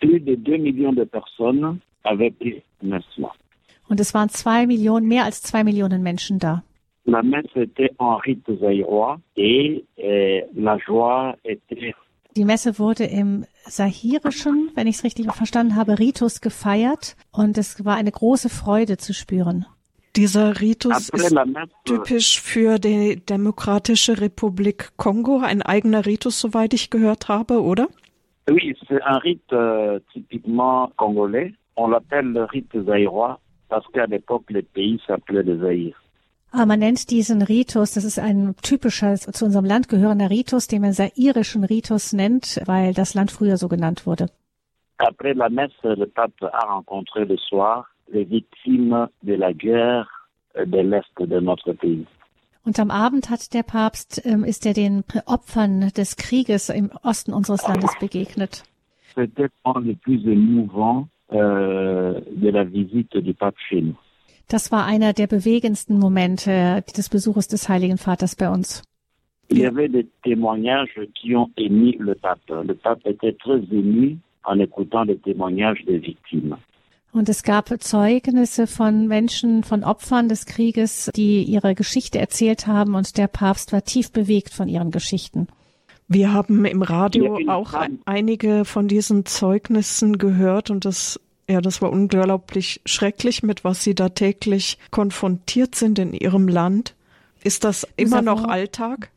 [0.00, 3.06] Plus de 2 millions de personnes avaient pris messe
[3.88, 6.62] Und es waren zwei Millionen, mehr als zwei Millionen Menschen da.
[7.04, 11.94] La messe était en rite zaïrois et euh, la joie était
[12.36, 17.84] Die Messe wurde im sahirischen, wenn ich es richtig verstanden habe, Ritus gefeiert und es
[17.84, 19.66] war eine große Freude zu spüren.
[20.16, 21.36] Dieser Ritus ist
[21.84, 27.88] typisch für die Demokratische Republik Kongo, ein eigener Ritus, soweit ich gehört habe, oder?
[28.50, 31.52] Oui, c'est un rite euh, typiquement congolais.
[31.76, 36.02] On l'appelle le rite zaïrois parce qu'à l'époque, le pays s'appelait le Zaïre.
[36.50, 40.82] Aber man nennt diesen Ritus, das ist ein typischer, zu unserem Land gehörender Ritus, den
[40.82, 44.30] man sairischen Ritus nennt, weil das Land früher so genannt wurde.
[44.98, 50.08] Après la messe, le pape a rencontré le soir les victimes de la guerre
[50.56, 52.06] de l'Est de notre pays.
[52.64, 57.32] Und am Abend hat der Papst, ähm, ist er den Opfern des Krieges im Osten
[57.32, 58.64] unseres Landes begegnet.
[59.14, 59.48] C'était
[59.84, 63.96] des plus émouvants euh, de la visite du pape chez nous.
[64.48, 68.82] Das war einer der bewegendsten Momente des Besuches des Heiligen Vaters bei uns.
[69.50, 72.40] Il y avait des témoignages qui ont émis le pape.
[72.48, 76.56] Le pape était très ému en écoutant les témoignages des victimes.
[77.12, 82.94] Und es gab Zeugnisse von Menschen, von Opfern des Krieges, die ihre Geschichte erzählt haben
[82.94, 85.48] und der Papst war tief bewegt von ihren Geschichten.
[86.06, 91.90] Wir haben im Radio auch einige von diesen Zeugnissen gehört und das ja, das war
[91.90, 96.94] unglaublich schrecklich, mit was Sie da täglich konfrontiert sind in Ihrem Land.
[97.42, 99.10] Ist das immer noch Alltag?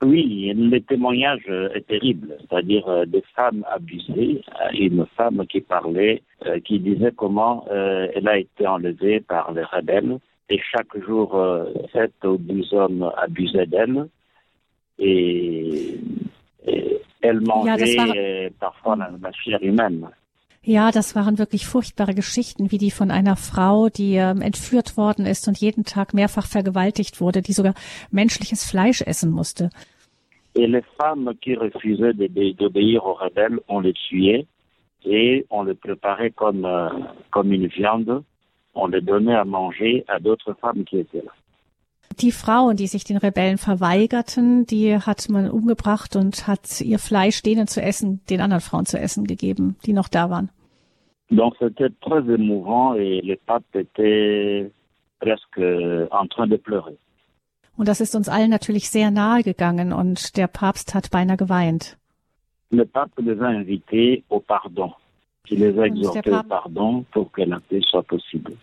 [0.00, 6.22] Oui, le témoignage est terrible, c'est-à-dire euh, des femmes abusées, euh, une femme qui parlait,
[6.46, 10.18] euh, qui disait comment elle a été enlevée par les rebelles
[10.50, 11.36] et chaque jour,
[11.92, 14.08] sept ou dix hommes abusaient d'elle
[14.98, 15.98] et,
[16.66, 18.14] et, elle mangeait ja, war...
[18.60, 20.08] parfois la, la chair humaine.
[20.62, 25.24] Ja, das waren wirklich furchtbare Geschichten, wie die von einer Frau, die ähm, entführt worden
[25.24, 27.74] ist und jeden Tag mehrfach vergewaltigt wurde, die sogar
[28.10, 29.70] menschliches Fleisch essen musste.
[30.54, 34.46] Et les femmes qui refusaient d'obéir aux rebelles, on les tuait
[35.04, 36.88] et on les préparait comme, euh,
[37.30, 38.24] comme une viande.
[38.74, 41.32] On les donnait à manger à d'autres femmes qui étaient là.
[42.20, 47.42] Die Frauen, die sich den Rebellen verweigerten, die hat man umgebracht und hat ihr Fleisch
[47.42, 50.50] denen zu essen, den anderen Frauen zu essen gegeben, die noch da waren.
[51.30, 54.70] Donc c'était très émouvant et le pape était
[55.20, 55.60] presque
[56.10, 56.96] en train de pleurer.
[57.76, 61.96] Und das ist uns allen natürlich sehr nahe gegangen und der Papst hat beinahe geweint.
[62.70, 64.92] Le pape les a invités au pardon.
[65.48, 68.54] Il les a exhortés au pardon pour que la paix soit possible.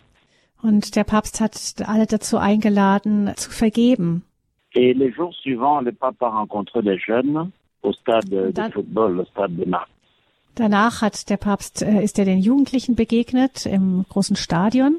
[0.66, 4.24] Und der Papst hat alle dazu eingeladen, zu vergeben.
[4.74, 7.52] Et les jours suivants, le pape a rencontré les jeunes
[7.82, 9.94] au stade de football, au stade de Marseille.
[10.56, 14.96] Danach hat der Papst, äh, ist er den Jugendlichen begegnet im großen Stadion.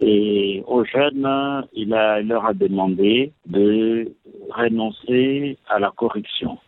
[0.00, 4.12] Et aux jeunes, il, a, il leur a demandé de
[4.50, 6.58] renoncer à la corruption.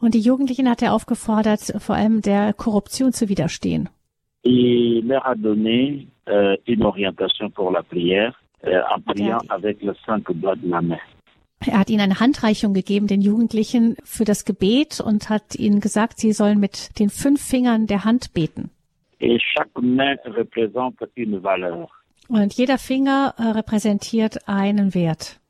[0.00, 3.88] Und die Jugendlichen hat er aufgefordert, vor allem der Korruption zu widerstehen.
[4.42, 9.94] Il leur a donné euh, une orientation pour la prière euh, en priant avec le
[10.04, 10.98] cinq doigts de la main.
[11.66, 16.18] Er hat ihnen eine Handreichung gegeben, den Jugendlichen, für das Gebet und hat ihnen gesagt,
[16.18, 18.70] sie sollen mit den fünf Fingern der Hand beten.
[19.18, 21.88] Et chaque main représente une valeur.
[22.28, 25.40] Und jeder Finger äh, repräsentiert einen Wert.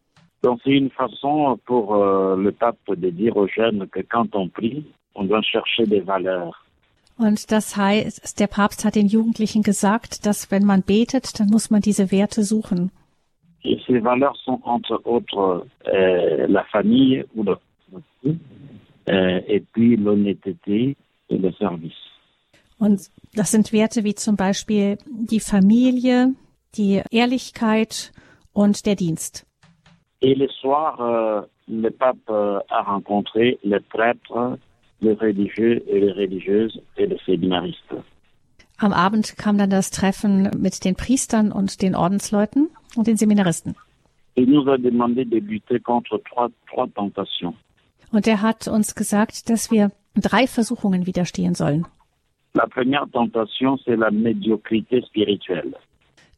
[0.43, 4.49] Donc c'est une façon pour euh, le pape de dire aux jeunes que quand on
[4.49, 4.85] prie,
[5.15, 6.66] on doit chercher des valeurs.
[7.19, 11.71] Und das heißt, der Papst hat den Jugendlichen gesagt, dass wenn man betet, dann muss
[11.71, 12.91] man diese Werte suchen.
[13.65, 17.59] Et ces valeurs sont entre autres euh, la famille ou le
[19.09, 20.97] euh, et puis l'honnêteté
[21.29, 21.95] et le service.
[22.79, 26.35] Und das sind Werte wie zum Beispiel die Familie,
[26.77, 28.13] die Ehrlichkeit
[28.53, 29.47] und der Dienst.
[30.21, 34.59] Et le soir, euh, le pape euh, a rencontré les prêtres,
[35.01, 37.95] les religieux et les religieuses et les séminaristes.
[38.79, 43.75] Am Abend kam dann das Treffen mit den Priestern und den Ordensleuten und den Seminaristen.
[44.35, 47.55] Il nous a demandé de lutter contre trois, trois tentations.
[48.13, 51.87] Und er hat uns gesagt, dass wir drei Versuchungen widerstehen sollen.
[52.53, 55.75] La première tentation, c'est la médiocrité spirituelle.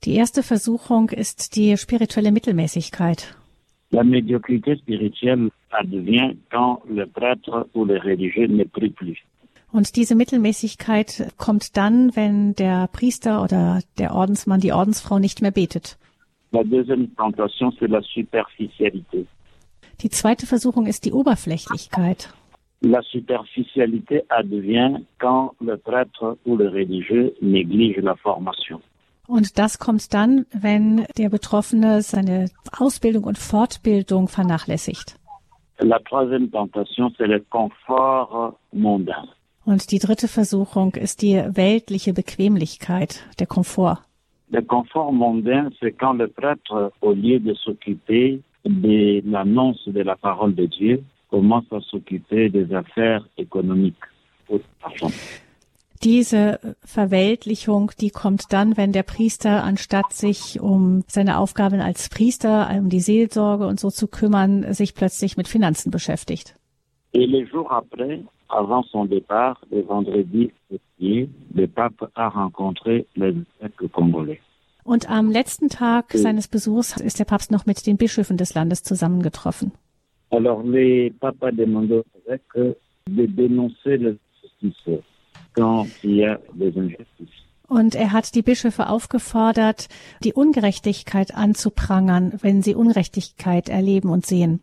[0.05, 3.37] Die erste Versuchung ist die spirituelle Mittelmäßigkeit.
[3.90, 9.18] La médiocrité spirituelle advient quand le prêtre ou le religieux ne prie plus.
[9.70, 15.51] Und diese Mittelmäßigkeit kommt dann, wenn der Priester oder der Ordensmann, die Ordensfrau nicht mehr
[15.51, 15.98] betet.
[16.53, 19.27] La deuxième tentation, c'est la superficialité.
[20.01, 22.33] Die zweite Versuchung ist die Oberflächlichkeit.
[22.81, 28.81] La superficialité advient quand le prêtre ou le religieux néglige la formation.
[29.29, 35.17] Und das kommt dann, wenn der Betroffene seine Ausbildung und Fortbildung vernachlässigt.
[35.81, 39.29] La troisième tentation, c'est le confort mondain.
[39.67, 43.99] Und die dritte Versuchung ist die weltliche Bequemlichkeit, der Komfort.
[44.51, 50.17] Le confort mondain, c'est quand le prêtre, au lieu de s'occuper de l'annonce de la
[50.17, 54.07] parole de Dieu, commence à s'occuper des affaires économiques.
[56.05, 62.71] Diese Verweltlichung, die kommt dann, wenn der Priester, anstatt sich um seine Aufgaben als Priester,
[62.79, 66.55] um die Seelsorge und so zu kümmern, sich plötzlich mit Finanzen beschäftigt.
[67.15, 73.35] Et les jours après, avant son départ, le vendredi dernier, le pape a rencontré les
[73.61, 74.41] évêques congolais.
[74.85, 78.83] Und am letzten Tag seines Besuchs ist der Papst noch mit den Bischöfen des Landes
[78.83, 79.73] zusammengetroffen.
[80.31, 82.77] Alors, les papas demandaient aux évêques
[83.09, 84.17] de dénoncer les
[84.63, 85.03] injustices
[87.68, 89.88] Und er hat die Bischöfe aufgefordert,
[90.25, 94.61] die Ungerechtigkeit anzuprangern, wenn sie Ungerechtigkeit erleben und sehen.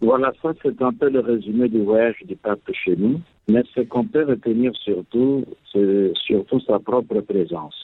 [0.00, 3.20] Voilà, ça c'est un peu le résumé du voyage du pape chez nous.
[3.48, 7.74] Mais ce qu'on peut retenir surtout, c'est surtout sa propre présence.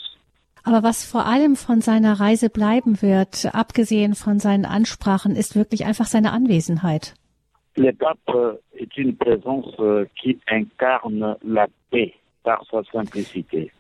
[0.62, 5.84] Aber was vor allem von seiner Reise bleiben wird, abgesehen von seinen Ansprachen, ist wirklich
[5.84, 7.14] einfach seine Anwesenheit.
[7.76, 13.72] Le pape est une présence euh, qui incarne la paix par sa simplicité.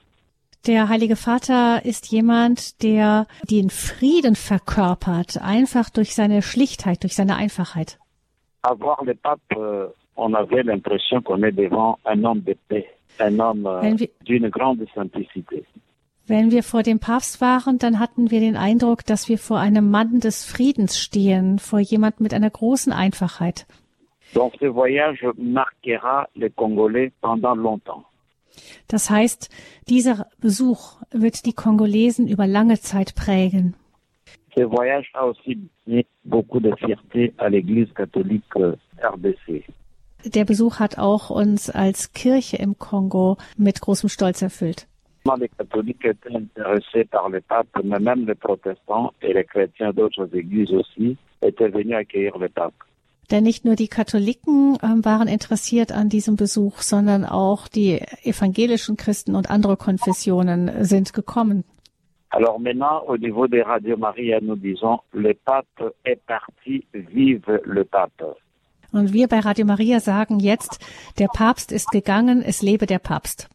[0.66, 7.36] Der Heilige Vater ist jemand, der den Frieden verkörpert, einfach durch seine Schlichtheit, durch seine
[7.36, 7.98] Einfachheit.
[8.66, 12.86] Le pape, euh, on avait l'impression qu'on est devant un homme de paix,
[13.18, 15.64] un homme euh, Wenn wir- d'une grande simplicité.
[16.26, 19.90] Wenn wir vor dem Papst waren, dann hatten wir den Eindruck, dass wir vor einem
[19.90, 23.66] Mann des Friedens stehen, vor jemand mit einer großen Einfachheit.
[24.32, 28.02] Donc ce voyage marquera les Congolais pendant longtemps.
[28.88, 29.50] Das heißt,
[29.88, 33.74] dieser Besuch wird die Kongolesen über lange Zeit prägen.
[34.56, 38.44] Ce voyage a aussi donné beaucoup de fierté à l'Église catholique
[39.02, 39.64] RDC.
[40.24, 44.86] Der Besuch hat auch uns als Kirche im Kongo mit großem Stolz erfüllt.
[45.38, 50.28] Les catholiques étaient intéressés par le pape, mais même les protestants et les chrétiens d'autres
[50.34, 52.74] églises aussi étaient venus accueillir le pape.
[53.30, 58.96] Denn nicht nur die Katholiken ähm, waren interessiert an diesem Besuch, sondern auch die evangelischen
[58.96, 61.64] Christen und andere Konfessionen sind gekommen.
[62.30, 67.84] Alors maintenant, au niveau des Radio Maria, nous disons, le pape est parti, vive le
[67.84, 68.36] pape.
[68.92, 70.80] Und wir bei Radio Maria sagen jetzt,
[71.18, 73.48] der Papst ist gegangen, es lebe der Papst.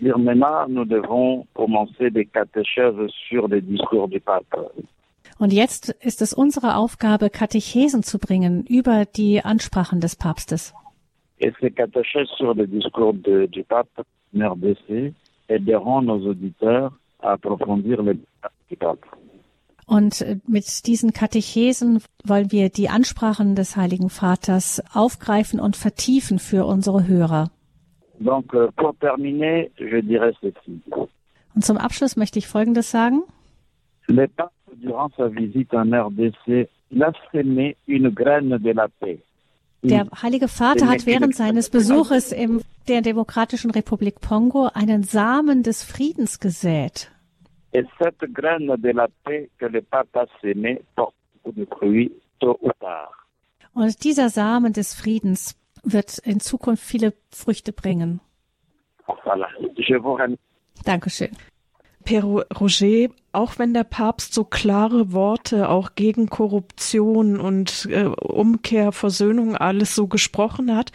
[0.00, 4.70] Maintenant, nous devons commencer des catéchèses sur le discours du pape.
[5.38, 10.74] Und jetzt ist es unsere Aufgabe, Katechesen zu bringen über die Ansprachen des Papstes.
[19.86, 26.64] Und mit diesen Katechesen wollen wir die Ansprachen des Heiligen Vaters aufgreifen und vertiefen für
[26.64, 27.50] unsere Hörer.
[28.20, 30.80] Donc, euh, pour terminer, je dirais ceci.
[31.54, 33.22] Und zum Abschluss möchte ich Folgendes sagen.
[34.06, 39.18] Le pape, durant sa visite en RDC, il a semé une graine de la paix.
[39.82, 45.82] Der Heilige Vater hat während seines Besuches in der Demokratischen Republik Kongo einen Samen des
[45.82, 47.10] Friedens gesät.
[53.74, 58.20] Und dieser Samen des Friedens wird in Zukunft viele Früchte bringen.
[60.84, 61.30] Dankeschön.
[62.04, 68.92] Pero Roger, auch wenn der Papst so klare Worte auch gegen Korruption und äh, Umkehr,
[68.92, 70.92] Versöhnung alles so gesprochen hat,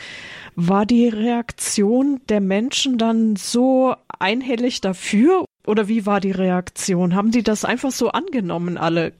[0.55, 7.15] war die Reaktion der Menschen dann so einhellig dafür oder wie war die Reaktion?
[7.15, 9.13] Haben die das einfach so angenommen alle?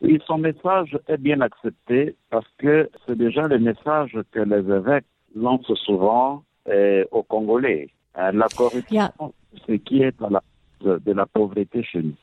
[0.00, 5.06] Oui, son message est bien accepté parce que c'est déjà le message que les évêques
[5.34, 7.88] lancent souvent euh, aux Congolais.
[8.18, 9.10] Euh, la corruption, Ja.
[9.66, 10.42] ce qui est à la
[10.80, 12.16] de, la pauvreté chez nous.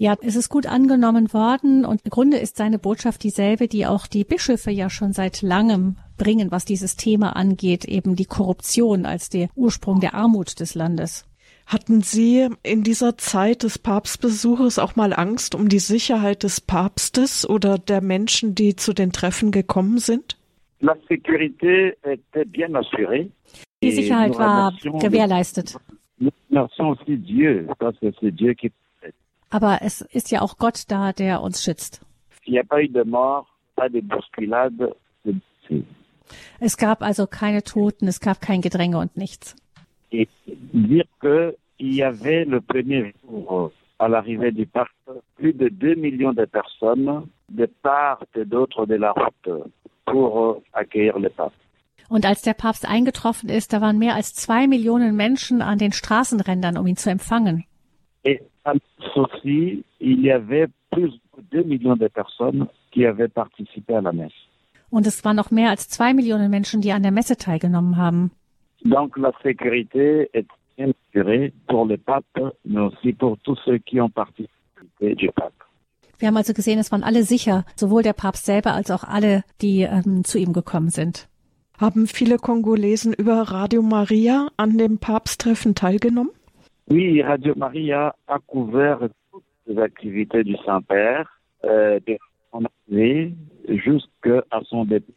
[0.00, 4.06] Ja, es ist gut angenommen worden und im Grunde ist seine Botschaft dieselbe, die auch
[4.06, 9.28] die Bischöfe ja schon seit langem bringen, was dieses Thema angeht, eben die Korruption als
[9.28, 11.26] der Ursprung der Armut des Landes.
[11.66, 17.46] Hatten Sie in dieser Zeit des Papstbesuches auch mal Angst um die Sicherheit des Papstes
[17.46, 20.38] oder der Menschen, die zu den Treffen gekommen sind?
[20.80, 23.30] La sécurité était bien assurée.
[23.82, 25.76] Die Sicherheit war gewährleistet.
[29.50, 32.04] Aber es ist ja auch Gott da, der uns schützt.
[36.60, 39.56] Es gab also keine Toten, es gab kein Gedränge und nichts.
[44.00, 44.94] À l'arrivée du parc
[45.34, 49.50] plus de 2 millions de personnes de part et d'autre de la route
[50.04, 51.52] pour accueillir le pape.
[52.08, 55.92] Und als der Papst eingetroffen ist, da waren mehr als zwei Millionen Menschen an den
[55.92, 57.64] Straßenrändern, um ihn zu empfangen.
[58.24, 58.40] Et
[59.14, 64.12] aussi, il y avait plus de 2 millions de personnes qui avaient participé à la
[64.12, 64.34] messe.
[64.90, 68.30] Und es waren noch mehr als zwei Millionen Menschen, die an der Messe teilgenommen haben.
[68.82, 70.46] Donc la sécurité est
[70.78, 72.24] assurée pour le pape,
[72.64, 75.52] mais aussi pour tous ceux qui ont participé du pape.
[76.18, 79.44] Wir haben also gesehen, es waren alle sicher, sowohl der Papst selber als auch alle,
[79.60, 81.27] die ähm, zu ihm gekommen sind.
[81.78, 86.32] Haben viele Kongolesen über Radio Maria an dem Papsttreffen teilgenommen?
[86.90, 91.28] Oui, Radio Maria a couvert toutes les activités du Saint-Père,
[91.64, 92.18] euh, de
[92.50, 93.34] son arrivée
[93.68, 95.14] jusqu'à son début.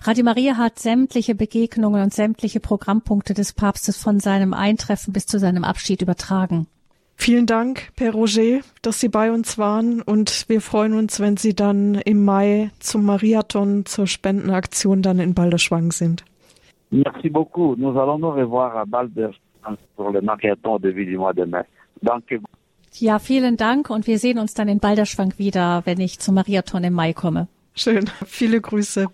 [0.00, 5.38] Radio Maria hat sämtliche Begegnungen und sämtliche Programmpunkte des Papstes von seinem Eintreffen bis zu
[5.38, 6.66] seinem Abschied übertragen.
[7.24, 11.54] Vielen Dank, Père Roger, dass Sie bei uns waren und wir freuen uns, wenn Sie
[11.54, 16.24] dann im Mai zum Mariathon zur Spendenaktion dann in Balderschwang sind.
[16.90, 17.78] Merci beaucoup.
[17.78, 21.64] Nous allons nous revoir à Balderschwang pour le Marathon début du mois de mai.
[22.00, 22.40] Danke.
[22.94, 26.82] Ja, vielen Dank und wir sehen uns dann in Balderschwang wieder, wenn ich zum Mariathon
[26.82, 27.46] im Mai komme.
[27.76, 28.10] Schön.
[28.26, 29.06] Viele Grüße.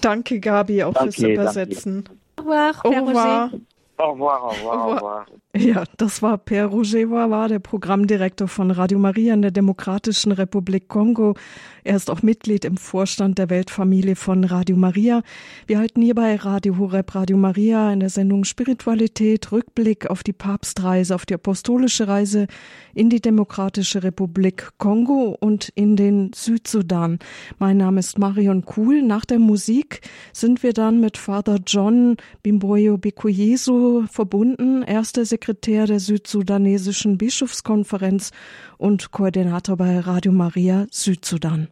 [0.00, 2.04] Danke, Gabi, auch danke, fürs Übersetzen.
[2.04, 2.18] Danke.
[2.38, 3.60] Au revoir, Père Roger.
[3.98, 5.26] Au revoir, au revoir, au revoir.
[5.56, 11.34] Ja, das war Per Wawa, der Programmdirektor von Radio Maria in der Demokratischen Republik Kongo.
[11.82, 15.22] Er ist auch Mitglied im Vorstand der Weltfamilie von Radio Maria.
[15.66, 20.32] Wir halten hier bei Radio Horeb Radio Maria in der Sendung Spiritualität Rückblick auf die
[20.32, 22.46] Papstreise, auf die apostolische Reise
[22.94, 27.18] in die Demokratische Republik Kongo und in den Südsudan.
[27.58, 29.02] Mein Name ist Marion Kuhl.
[29.02, 34.82] Nach der Musik sind wir dann mit Father John Bimboyo Bikuyesu verbunden.
[34.82, 38.30] Erster Sekretär der südsudanesischen Bischofskonferenz
[38.76, 41.68] und Koordinator bei Radio Maria Südsudan.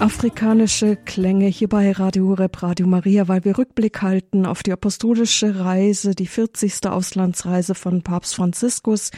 [0.00, 5.60] Afrikanische Klänge hier bei Radio Horeb, Radio Maria, weil wir Rückblick halten auf die apostolische
[5.60, 6.86] Reise, die 40.
[6.86, 9.10] Auslandsreise von Papst Franziskus,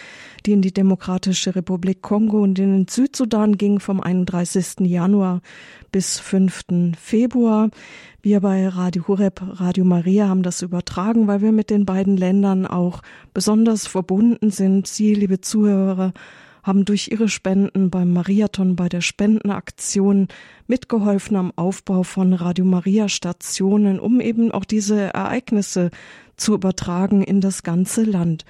[0.44, 4.80] die in die Demokratische Republik Kongo und in den Südsudan ging vom 31.
[4.80, 5.40] Januar
[5.92, 6.64] bis 5.
[7.00, 7.70] Februar.
[8.20, 12.66] Wir bei Radio Horeb, Radio Maria haben das übertragen, weil wir mit den beiden Ländern
[12.66, 13.02] auch
[13.32, 14.88] besonders verbunden sind.
[14.88, 16.12] Sie, liebe Zuhörer,
[16.62, 20.28] haben durch ihre Spenden beim Mariathon bei der Spendenaktion
[20.66, 25.90] mitgeholfen am Aufbau von Radio Maria Stationen, um eben auch diese Ereignisse
[26.36, 28.44] zu übertragen in das ganze Land.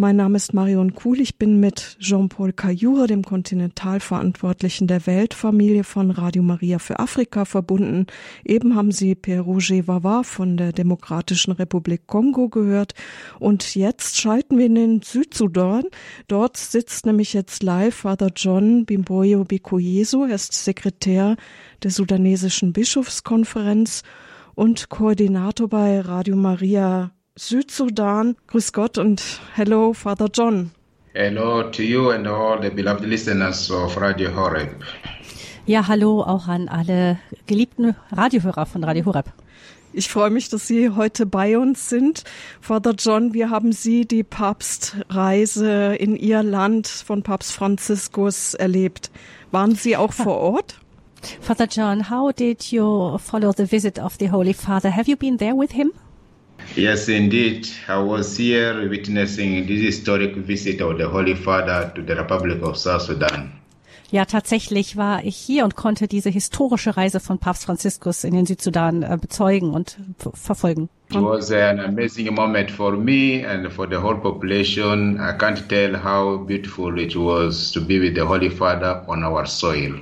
[0.00, 1.18] Mein Name ist Marion Kuhl.
[1.18, 8.06] Ich bin mit Jean-Paul Cayura, dem Kontinentalverantwortlichen der Weltfamilie von Radio Maria für Afrika, verbunden.
[8.44, 12.94] Eben haben Sie Pierre Roger Wawa von der Demokratischen Republik Kongo gehört.
[13.40, 15.82] Und jetzt schalten wir in den Südsudan.
[16.28, 20.26] Dort sitzt nämlich jetzt live Father John Bimboyo Bikoyesu.
[20.26, 21.34] Er ist Sekretär
[21.82, 24.04] der sudanesischen Bischofskonferenz
[24.54, 28.36] und Koordinator bei Radio Maria Südsudan.
[28.48, 29.22] Grüß Gott und
[29.54, 30.72] hello, Father John.
[31.14, 34.70] Hello to you and all the beloved listeners of Radio Horeb.
[35.64, 39.26] Ja, hallo auch an alle geliebten Radiohörer von Radio Horeb.
[39.92, 42.24] Ich freue mich, dass Sie heute bei uns sind.
[42.60, 49.10] Father John, wir haben Sie die Papstreise in Ihr Land von Papst Franziskus erlebt.
[49.50, 50.80] Waren Sie auch vor Ort?
[51.40, 54.94] Father John, how did you follow the visit of the Holy Father?
[54.94, 55.92] Have you been there with him?
[56.76, 57.66] Yes, indeed.
[57.88, 62.76] I was here witnessing this historic visit of the Holy Father to the Republic of
[62.76, 63.52] South Sudan.
[64.10, 68.46] Ja, tatsächlich war ich hier und konnte diese historische Reise von Papst Franziskus in den
[68.46, 69.98] Südsudan äh, bezeugen und
[70.32, 70.88] verfolgen.
[71.10, 75.16] It was an amazing moment for me and for the whole population.
[75.16, 79.46] I can't tell how beautiful it was to be with the Holy Father on our
[79.46, 80.00] soil.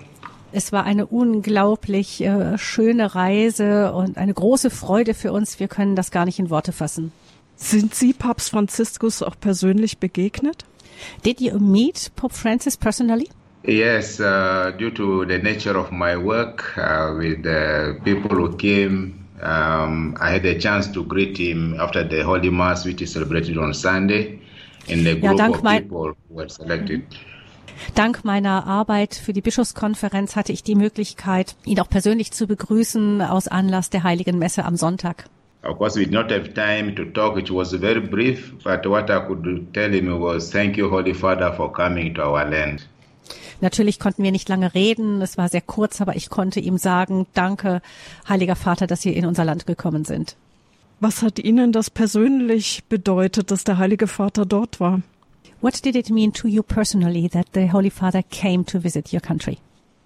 [0.52, 5.60] Es war eine unglaublich äh, schöne Reise und eine große Freude für uns.
[5.60, 7.12] Wir können das gar nicht in Worte fassen.
[7.56, 10.64] Sind Sie Papst Franziskus auch persönlich begegnet?
[11.24, 13.28] Did you meet Pope Francis personally?
[13.64, 19.26] Yes, uh, due to the nature of my work uh, with the people who came
[19.42, 23.58] Um, I had a chance to greet him after the Holy Mass, which is celebrated
[23.58, 24.38] on Sunday,
[24.88, 27.02] in the group ja, of people who were selected.
[27.94, 33.22] Dank meiner Arbeit für die Bischofskonferenz hatte ich die Möglichkeit, ihn auch persönlich zu begrüßen
[33.22, 35.28] aus Anlass der Heiligen Messe am Sonntag.
[35.62, 37.36] Of course, we did not have time to talk.
[37.38, 41.52] It was very brief, but what I could tell him was, "Thank you, Holy Father,
[41.52, 42.88] for coming to our land."
[43.60, 45.22] Natürlich konnten wir nicht lange reden.
[45.22, 47.80] Es war sehr kurz, aber ich konnte ihm sagen, danke,
[48.28, 50.36] Heiliger Vater, dass Sie in unser Land gekommen sind.
[51.00, 55.00] Was hat Ihnen das persönlich bedeutet, dass der Heilige Vater dort war?
[55.60, 59.20] What did it mean to you personally that the Holy Father came to visit your
[59.20, 59.58] country?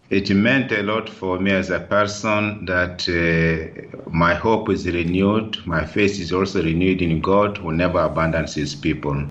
[0.08, 5.58] It meant a lot for me as a person that uh, my hope is renewed,
[5.66, 9.30] my faith is also renewed in God who never abandons his people.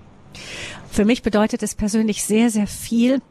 [0.89, 3.21] Für mich bedeutet es persönlich sehr, sehr viel.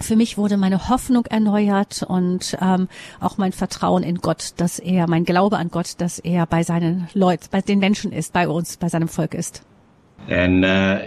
[0.00, 2.88] Für mich wurde meine Hoffnung erneuert und ähm,
[3.20, 7.08] auch mein Vertrauen in Gott, dass er, mein Glaube an Gott, dass er bei seinen
[7.14, 9.62] Leuten, bei den Menschen ist, bei uns, bei seinem Volk ist.
[10.28, 11.02] And uh,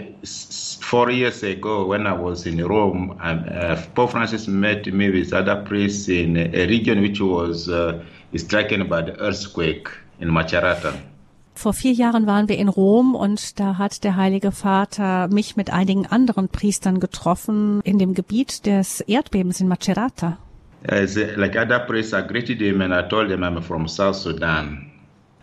[0.80, 5.32] four years ago, when I was in Rome, um, uh, Pope Francis met me with
[5.32, 8.02] other priests in a region which was uh,
[8.34, 9.88] stricken by the earthquake
[10.20, 10.94] in Macerata.
[11.54, 15.70] Vor vier Jahren waren wir in Rom und da hat der Heilige Vater mich mit
[15.70, 20.38] einigen anderen Priestern getroffen in dem Gebiet des Erdbebens in Macerata.
[20.88, 24.89] As, like other priests, I greeted him and I told him I'm from South Sudan.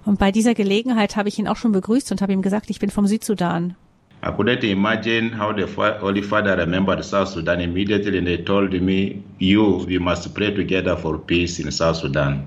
[0.07, 2.79] Und bei dieser Gelegenheit habe ich ihn auch schon begrüßt und habe ihm gesagt, ich
[2.79, 3.75] bin vom Südsudan.
[4.23, 5.65] I couldn't imagine how the
[6.01, 10.95] Holy Father remembered South Sudan immediately and they told me, you, we must pray together
[10.95, 12.45] for peace in South Sudan.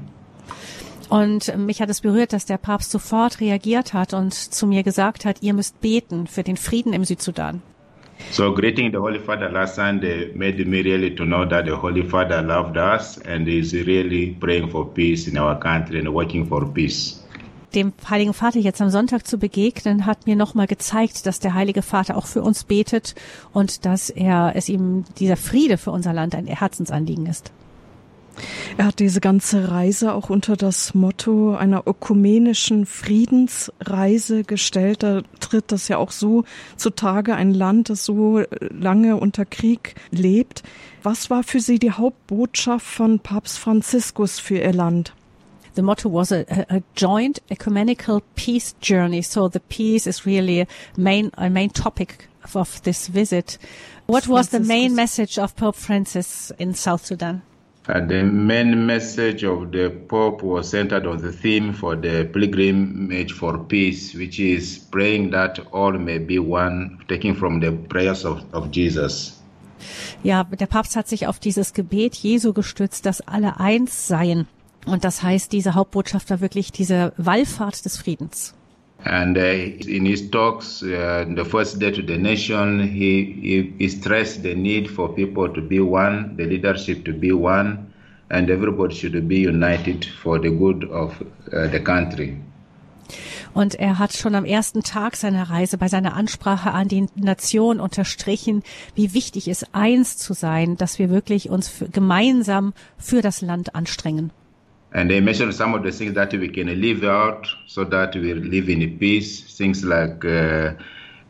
[1.10, 5.26] Und mich hat es berührt, dass der Papst sofort reagiert hat und zu mir gesagt
[5.26, 7.60] hat, ihr müsst beten für den Frieden im Südsudan.
[8.30, 12.04] So greeting the Holy Father last Sunday made me really to know that the Holy
[12.04, 16.66] Father loved us and is really praying for peace in our country and working for
[16.72, 17.20] peace
[17.74, 21.82] dem Heiligen Vater jetzt am Sonntag zu begegnen, hat mir nochmal gezeigt, dass der Heilige
[21.82, 23.14] Vater auch für uns betet
[23.52, 27.52] und dass er es ihm dieser Friede für unser Land ein Herzensanliegen ist.
[28.76, 35.02] Er hat diese ganze Reise auch unter das Motto einer ökumenischen Friedensreise gestellt.
[35.02, 36.44] Da tritt das ja auch so
[36.76, 40.62] zutage, ein Land, das so lange unter Krieg lebt.
[41.02, 45.14] Was war für Sie die Hauptbotschaft von Papst Franziskus für Ihr Land?
[45.74, 49.22] The motto was a, a, joint ecumenical peace journey.
[49.22, 50.66] So the peace is really a
[50.96, 53.58] main a main topic of this visit.
[54.06, 57.42] What was the main message of Pope Francis in South Sudan?
[57.88, 63.32] Uh, the main message of the Pope was centered on the theme for the pilgrimage
[63.32, 68.44] for peace, which is praying that all may be one, taking from the prayers of,
[68.52, 69.40] of Jesus.
[70.22, 74.46] Ja, der Papst hat sich auf dieses Gebet Jesu gestützt, dass alle eins seien.
[74.90, 78.54] Und das heißt, diese Hauptbotschaft war wirklich diese Wallfahrt des Friedens.
[79.04, 83.88] And uh, in his talks, uh, the first day to the nation, he, he, he
[83.88, 87.86] stressed the need for people to be one, the leadership to be one,
[88.30, 91.14] and everybody should be united for the good of
[91.52, 92.36] uh, the country.
[93.54, 97.80] Und er hat schon am ersten Tag seiner Reise bei seiner Ansprache an die Nation
[97.80, 98.62] unterstrichen,
[98.94, 103.74] wie wichtig es eins zu sein, dass wir wirklich uns für, gemeinsam für das Land
[103.74, 104.30] anstrengen.
[104.92, 108.34] And they mentioned some of the things that we can live out so that we
[108.34, 109.56] live in peace.
[109.56, 110.72] Things like uh,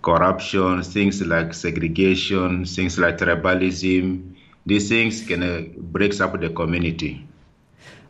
[0.03, 4.35] corruption, things like segregation, things like tribalism.
[4.65, 7.27] These things can uh, break up the community.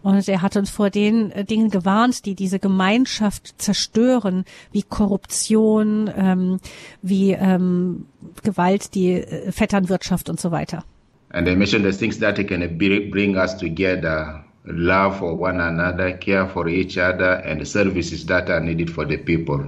[0.03, 6.11] Und er hat uns vor den äh, Dingen gewarnt, die diese Gemeinschaft zerstören, wie Korruption,
[6.17, 6.59] ähm,
[7.03, 8.07] wie ähm,
[8.43, 10.85] Gewalt, die äh, Vetternwirtschaft und so weiter.
[11.33, 14.43] And they mentioned the things that can bring us together
[14.73, 19.07] love for one another, care for each other, and the services that are needed for
[19.07, 19.67] the people.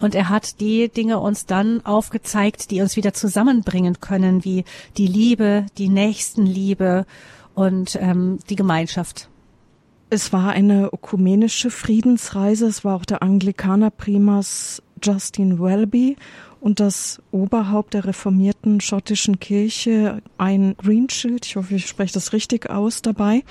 [0.00, 4.64] Und er hat die Dinge uns dann aufgezeigt, die uns wieder zusammenbringen können, wie
[4.96, 7.06] die Liebe, die Nächstenliebe
[7.54, 9.28] und ähm, die Gemeinschaft.
[10.10, 12.66] Es war eine ökumenische Friedensreise.
[12.66, 16.16] Es war auch der Anglikanerprimas Justin Welby
[16.60, 22.70] und das Oberhaupt der reformierten schottischen Kirche, ein Greenshield, ich hoffe, ich spreche das richtig
[22.70, 23.42] aus, dabei.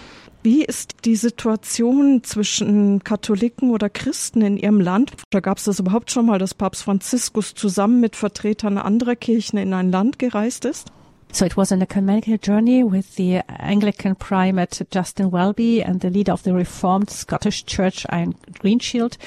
[0.43, 5.13] Wie ist die Situation zwischen Katholiken oder Christen in Ihrem Land?
[5.29, 9.57] Da gab es das überhaupt schon mal, dass Papst Franziskus zusammen mit Vertretern anderer Kirchen
[9.57, 10.91] in ein Land gereist ist?
[11.31, 16.33] So it was an ecumenical journey with the Anglican primate Justin Welby and the leader
[16.33, 19.17] of the Reformed Scottish Church, Ian Greenshield.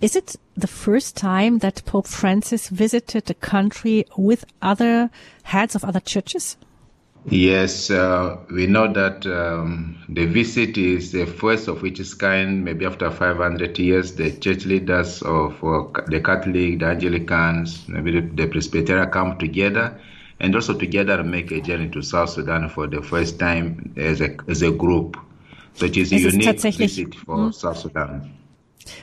[0.00, 5.10] Is it the first time that Pope Francis visited a country with other
[5.44, 6.58] heads of other churches?
[7.30, 12.62] Yes, uh, we know that um, the visit is the first of its kind.
[12.64, 18.20] Maybe after 500 years, the church leaders of uh, the Catholic, the Anglicans, maybe the,
[18.20, 19.98] the Presbyterian come together
[20.40, 24.36] and also together make a journey to South Sudan for the first time as a,
[24.46, 25.16] as a group.
[25.74, 27.52] So it is a unique visit for hm.
[27.52, 28.36] South Sudan.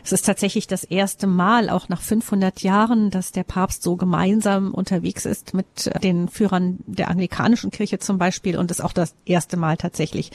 [0.04, 4.74] Es ist tatsächlich das erste Mal, auch nach 500 Jahren, dass der Papst so gemeinsam
[4.74, 8.58] unterwegs ist mit den Führern der anglikanischen Kirche zum Beispiel.
[8.58, 10.32] Und es ist auch das erste Mal tatsächlich,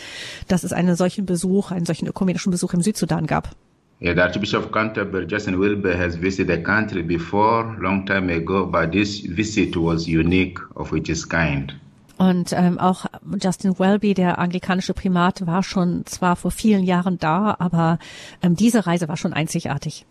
[0.49, 3.55] dass es einen solchen Besuch, einen solchen ökumenischen Besuch im Südsudan gab.
[3.99, 8.67] Yeah, the Archbishop of Canterbury, Justin Wilber, has visited the country before, long time ago,
[8.67, 11.73] but this visit was unique of its kind.
[12.19, 13.07] Und ähm, auch
[13.43, 17.99] Justin Welby, der anglikanische Primat, war schon zwar vor vielen Jahren da, aber
[18.43, 20.07] ähm, diese Reise war schon einzigartig.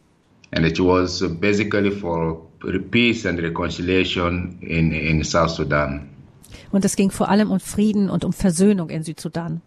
[0.51, 2.47] And it was basically for
[2.91, 6.09] peace and reconciliation in, in South Sudan.
[6.71, 9.61] Und es ging vor allem um Frieden und um Versöhnung in Südsudan.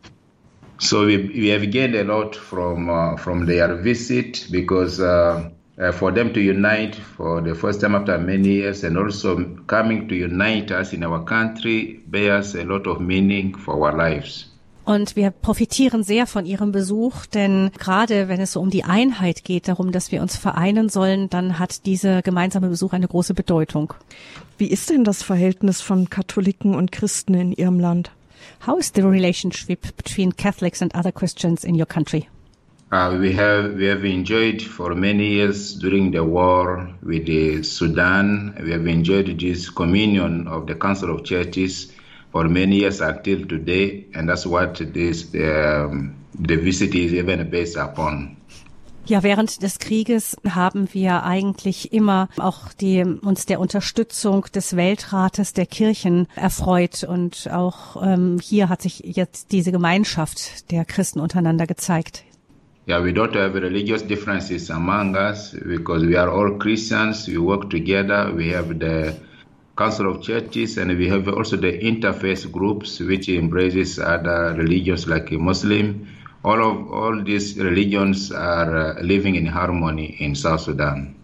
[0.79, 5.93] So we, we have gained a lot from uh, from their visit because uh, uh,
[5.93, 10.15] for them to unite for the first time after many years and also coming to
[10.15, 14.47] unite us in our country bears a lot of meaning for our lives.
[14.85, 19.45] Und wir profitieren sehr von Ihrem Besuch, denn gerade wenn es so um die Einheit
[19.45, 23.93] geht, darum, dass wir uns vereinen sollen, dann hat dieser gemeinsame Besuch eine große Bedeutung.
[24.57, 28.13] Wie ist denn das Verhältnis von Katholiken und Christen in Ihrem Land?
[28.67, 32.27] How is the relationship between Catholics and other Christians in your country?
[32.91, 38.57] Uh, we have we have enjoyed for many years during the war with the Sudan.
[38.63, 41.93] We have enjoyed this communion of the Council of Churches
[42.33, 47.77] for many years until today, and that's what this um, the visit is even based
[47.77, 48.39] upon.
[49.05, 55.55] Ja, während des Krieges haben wir eigentlich immer auch die, uns der Unterstützung des Weltrates
[55.55, 61.67] der Kirchen erfreut und auch ähm, hier hat sich jetzt diese Gemeinschaft der Christen untereinander
[61.67, 62.25] gezeigt.
[62.89, 67.29] Yeah, we don't have religious differences among us because we are all Christians.
[67.29, 68.33] We work together.
[68.35, 69.15] We have the
[69.77, 75.31] Council of Churches and we have also the interfaith groups, which embraces other religions like
[75.33, 76.09] Muslim.
[76.43, 81.18] All of all these religions are uh, living in harmony in South Sudan.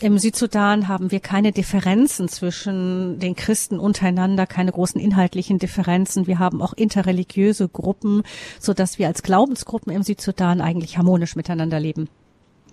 [0.00, 6.26] Im Südsudan haben wir keine Differenzen zwischen den Christen untereinander, keine großen inhaltlichen Differenzen.
[6.26, 8.22] Wir haben auch interreligiöse Gruppen,
[8.58, 12.08] so dass wir als Glaubensgruppen im Südsudan eigentlich harmonisch miteinander leben.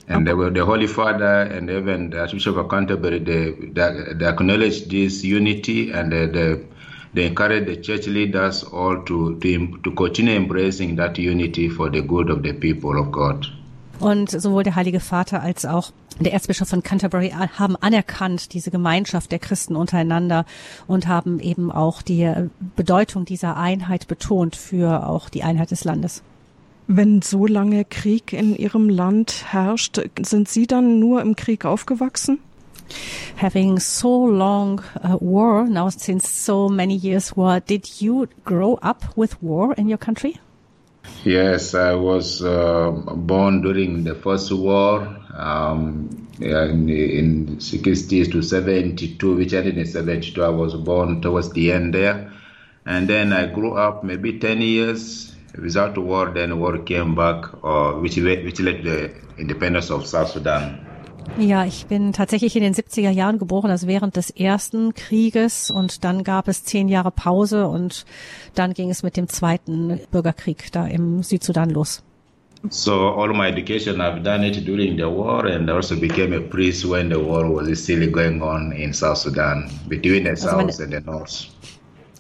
[0.09, 4.87] And the, the Holy Father and even the Archbishop of Canterbury, they, they, they acknowledge
[4.87, 6.61] this unity and they, they,
[7.13, 12.01] they encourage the church leaders all to, to, to continue embracing that unity for the
[12.01, 13.45] good of the people of God.
[13.99, 19.31] Und sowohl der Heilige Vater als auch der Erzbischof von Canterbury haben anerkannt diese Gemeinschaft
[19.31, 20.45] der Christen untereinander
[20.87, 22.31] und haben eben auch die
[22.75, 26.23] Bedeutung dieser Einheit betont für auch die Einheit des Landes.
[26.87, 32.39] Wenn so lange Krieg in Ihrem Land herrscht, sind Sie dann nur im Krieg aufgewachsen?
[33.41, 39.17] Having so long uh, war, now since so many years war, did you grow up
[39.17, 40.39] with war in your country?
[41.23, 45.01] Yes, I was uh, born during the first war
[45.35, 50.41] um, in, in 60s to 72, which ended in 72.
[50.43, 52.31] I was born towards the end there.
[52.85, 56.31] And then I grew up maybe 10 years without war.
[56.33, 60.86] Then war came back, uh, which, which led to the independence of South Sudan.
[61.37, 66.03] Ja, ich bin tatsächlich in den 70er Jahren geboren, also während des ersten Krieges und
[66.03, 68.05] dann gab es zehn Jahre Pause und
[68.55, 72.03] dann ging es mit dem zweiten Bürgerkrieg da im Südsudan los.
[72.69, 76.89] So all my education I've done it during the war and also became a priest
[76.89, 80.91] when the war was still going on in South Sudan between the also South and
[80.91, 81.49] the North.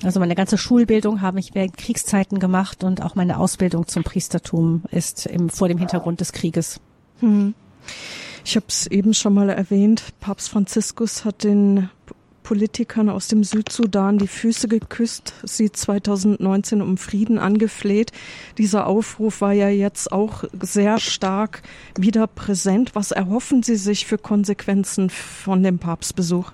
[0.03, 4.83] Also meine ganze Schulbildung habe ich während Kriegszeiten gemacht und auch meine Ausbildung zum Priestertum
[4.91, 6.79] ist im, vor dem Hintergrund des Krieges.
[7.19, 7.55] Hm.
[8.49, 11.89] Ich habe es eben schon mal erwähnt, Papst Franziskus hat den
[12.43, 18.13] Politikern aus dem Südsudan die Füße geküsst, sie 2019 um Frieden angefleht.
[18.57, 21.61] Dieser Aufruf war ja jetzt auch sehr stark
[21.99, 22.95] wieder präsent.
[22.95, 26.53] Was erhoffen Sie sich für Konsequenzen von dem Papstbesuch?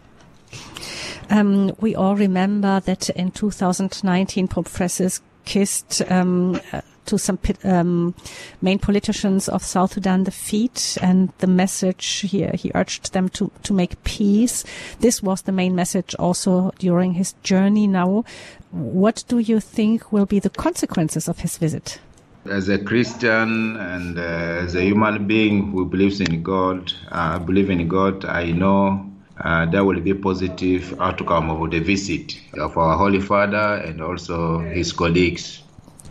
[1.29, 6.57] Um, we all remember that in 2019 Pope Francis kissed um,
[7.05, 8.13] to some um,
[8.61, 13.51] main politicians of South Sudan the feet and the message here he urged them to,
[13.63, 14.63] to make peace.
[14.99, 18.25] This was the main message also during his journey now.
[18.71, 21.99] What do you think will be the consequences of his visit?
[22.45, 27.39] As a Christian and uh, as a human being who believes in God, I uh,
[27.39, 32.77] believe in God, I know uh, that will be positive outcome of the visit of
[32.77, 35.62] our Holy Father and also his colleagues.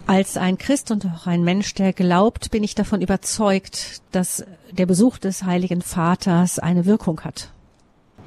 [0.07, 4.87] Als ein Christ und auch ein Mensch, der glaubt, bin ich davon überzeugt, dass der
[4.87, 7.51] Besuch des Heiligen Vaters eine Wirkung hat.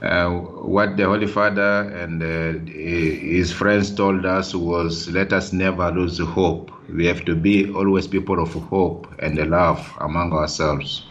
[0.02, 5.90] Uh, what the Holy Father and uh, his friends told us was, let us never
[5.92, 6.72] lose hope.
[6.90, 11.04] We have to be always people of hope and love among ourselves.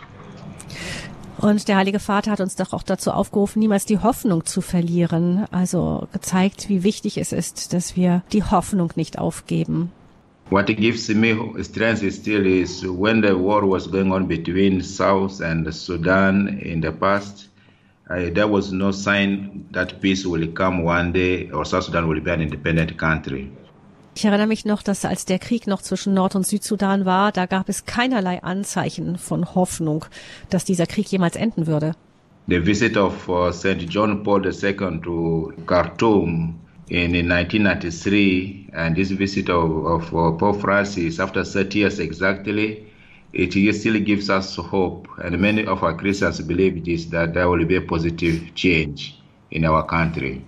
[1.39, 5.47] Und der Heilige Vater hat uns doch auch dazu aufgerufen, niemals die Hoffnung zu verlieren.
[5.51, 9.91] Also gezeigt, wie wichtig es ist, dass wir die Hoffnung nicht aufgeben.
[10.51, 15.75] What gives me strength still is when the war was going on between South and
[15.75, 17.49] Sudan in the past,
[18.11, 22.21] uh, there was no sign that peace will come one day or South Sudan will
[22.21, 23.51] be an independent country.
[24.17, 27.47] Ich erinnere mich noch, dass als der Krieg noch zwischen Nord- und Südsudan war, da
[27.47, 30.05] gab es keinerlei Anzeichen von Hoffnung,
[30.51, 31.95] dass dieser Krieg jemals enden würde.
[32.47, 33.89] The visit of uh, St.
[33.89, 40.61] John Paul II to Khartoum in, in 1993 and this visit of, of uh, Pope
[40.61, 42.87] Francis after 30 years exactly,
[43.33, 45.09] it still gives us hope.
[45.23, 49.19] And many of our Christians believe this, that there will be a positive change
[49.51, 50.45] in our country.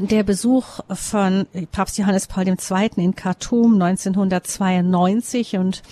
[0.00, 2.90] Der Besuch von Papst Johannes Paul II.
[2.96, 5.82] in Khartoum 1992 und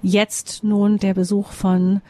[0.00, 2.00] jetzt nun der Besuch von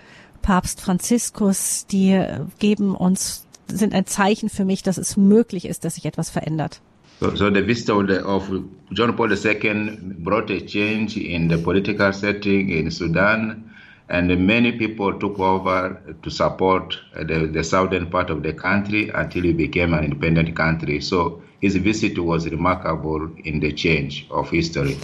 [0.42, 2.22] Papst Franziskus, die
[2.58, 6.82] geben uns, sind ein Zeichen für mich, dass es möglich ist, dass sich etwas verändert.
[7.20, 12.70] So, so the visit of, John Paul II brought a change in the political setting
[12.70, 13.68] in Sudan.
[14.10, 19.44] and many people took over to support the, the, southern part of the country until
[19.44, 21.00] it became an independent country.
[21.00, 24.96] So his visit was remarkable in the change of history.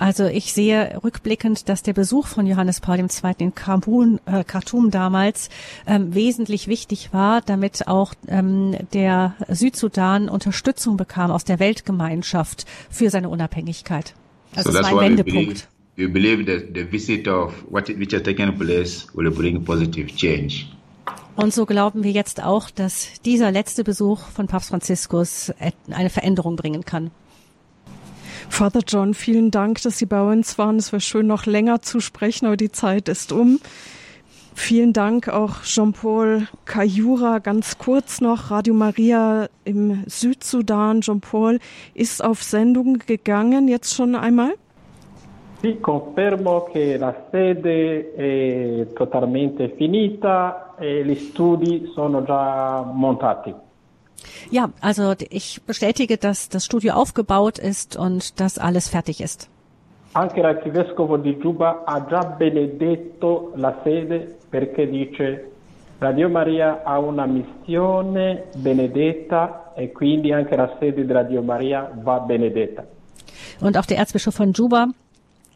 [0.00, 3.06] Also ich sehe rückblickend, dass der Besuch von Johannes Paul II.
[3.36, 5.50] in Khartoum, äh, Khartoum damals
[5.86, 13.10] ähm, wesentlich wichtig war, damit auch ähm, der Südsudan Unterstützung bekam aus der Weltgemeinschaft für
[13.10, 14.14] seine Unabhängigkeit.
[14.56, 15.68] Also so es war ein Wendepunkt.
[15.96, 20.64] We believe that the visit of what which has taken place will bring positive change.
[21.36, 25.52] Und so glauben wir jetzt auch, dass dieser letzte Besuch von Papst Franziskus
[25.90, 27.10] eine Veränderung bringen kann.
[28.50, 30.76] Father John, vielen Dank, dass Sie bei uns waren.
[30.76, 33.58] Es wäre schön, noch länger zu sprechen, aber die Zeit ist um.
[34.54, 37.38] Vielen Dank auch Jean-Paul Kayura.
[37.38, 41.00] Ganz kurz noch, Radio Maria im Südsudan.
[41.00, 41.58] Jean-Paul
[41.94, 44.52] ist auf Sendung gegangen, jetzt schon einmal?
[45.62, 53.54] Sì, confermo che la sede è totalmente finita e gli studi sono già montati.
[54.50, 59.48] Ja, also ich bestätige, dass das Studio aufgebaut ist und dass alles fertig ist.
[60.12, 65.50] Anche l'archivescovo di Giuba ha già benedetto la sede perché dice
[66.00, 72.18] Radio Maria ha una missione benedetta e quindi anche la sede di Radio Maria va
[72.18, 72.84] benedetta.
[73.60, 74.88] Und auch der Erzbischof von Juba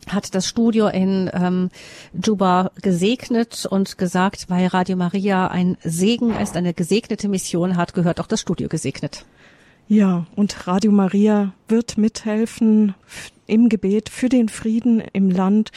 [0.09, 1.70] hat das Studio in ähm,
[2.12, 8.20] Juba gesegnet und gesagt, weil Radio Maria ein Segen ist, eine gesegnete Mission hat, gehört
[8.20, 9.24] auch das Studio gesegnet.
[9.86, 12.94] Ja, und Radio Maria wird mithelfen
[13.46, 15.72] im Gebet für den Frieden im Land,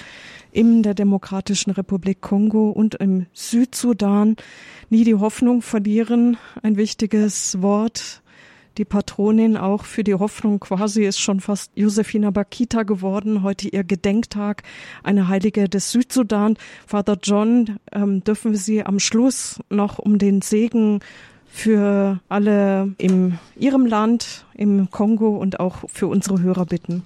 [0.52, 4.38] in der Demokratischen Republik Kongo und im Südsudan.
[4.90, 8.22] Nie die Hoffnung verlieren, ein wichtiges Wort
[8.78, 13.44] die Patronin auch für die Hoffnung quasi ist schon fast Josefina Bakita geworden.
[13.44, 14.64] Heute ihr Gedenktag,
[15.04, 16.58] eine Heilige des Südsudan.
[16.86, 21.00] Father John, ähm, dürfen wir Sie am Schluss noch um den Segen
[21.48, 27.04] für alle in Ihrem Land, im Kongo und auch für unsere Hörer bitten.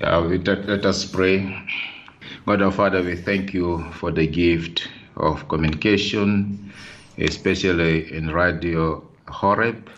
[0.00, 1.52] Yeah, let us pray.
[2.44, 6.70] God our Father, we thank you for the gift of communication,
[7.18, 9.90] especially in Radio Horeb.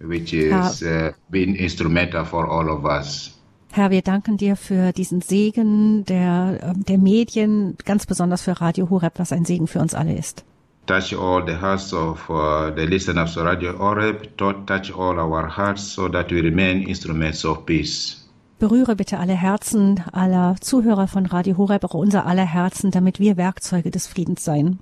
[0.00, 3.32] Which is uh, been instrumental for all of us.
[3.72, 8.88] Herr, wir danken dir für diesen Segen der, ähm, der Medien, ganz besonders für Radio
[8.88, 10.44] Horeb, was ein Segen für uns alle ist.
[10.86, 15.82] Touch all the hearts of uh, the listeners of Radio Horeb, touch all our hearts
[15.82, 18.26] so that we remain instruments of peace.
[18.58, 23.36] Berühre bitte alle Herzen aller Zuhörer von Radio Horeb, auch unser aller Herzen, damit wir
[23.36, 24.78] Werkzeuge des Friedens sein.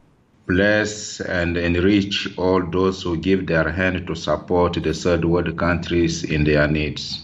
[0.47, 6.23] Bless and enrich all those who give their hand to support the third world countries
[6.23, 7.23] in their needs.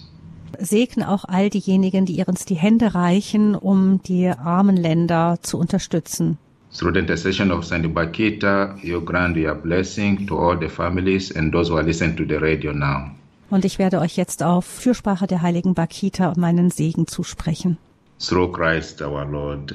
[0.58, 6.38] Segne auch all diejenigen, die uns die Hände reichen, um die armen Länder zu unterstützen.
[6.72, 11.52] Through the intercession of Saint Bakita, you grant your blessing to all the families and
[11.52, 13.10] those who are listening to the radio now.
[13.50, 17.76] Und ich werde euch jetzt auf Fürsprache der heiligen Bakita meinen Segen zusprechen.
[18.18, 19.74] Through Christ our Lord.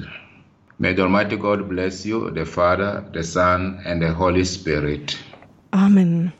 [0.78, 5.16] May the Almighty God bless you, the Father, the Son, and the Holy Spirit.
[5.72, 6.32] Amen.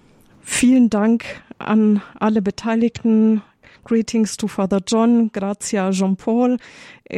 [0.42, 1.24] Vielen Dank
[1.58, 3.42] an alle Beteiligten.
[3.84, 6.58] Greetings to Father John, Grazia Jean-Paul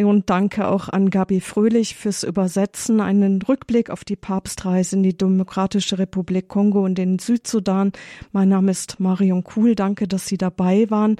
[0.05, 3.01] und danke auch an Gabi Fröhlich fürs Übersetzen.
[3.01, 7.93] Einen Rückblick auf die Papstreise in die Demokratische Republik Kongo und den Südsudan.
[8.33, 9.75] Mein Name ist Marion Kuhl.
[9.75, 11.17] Danke, dass Sie dabei waren.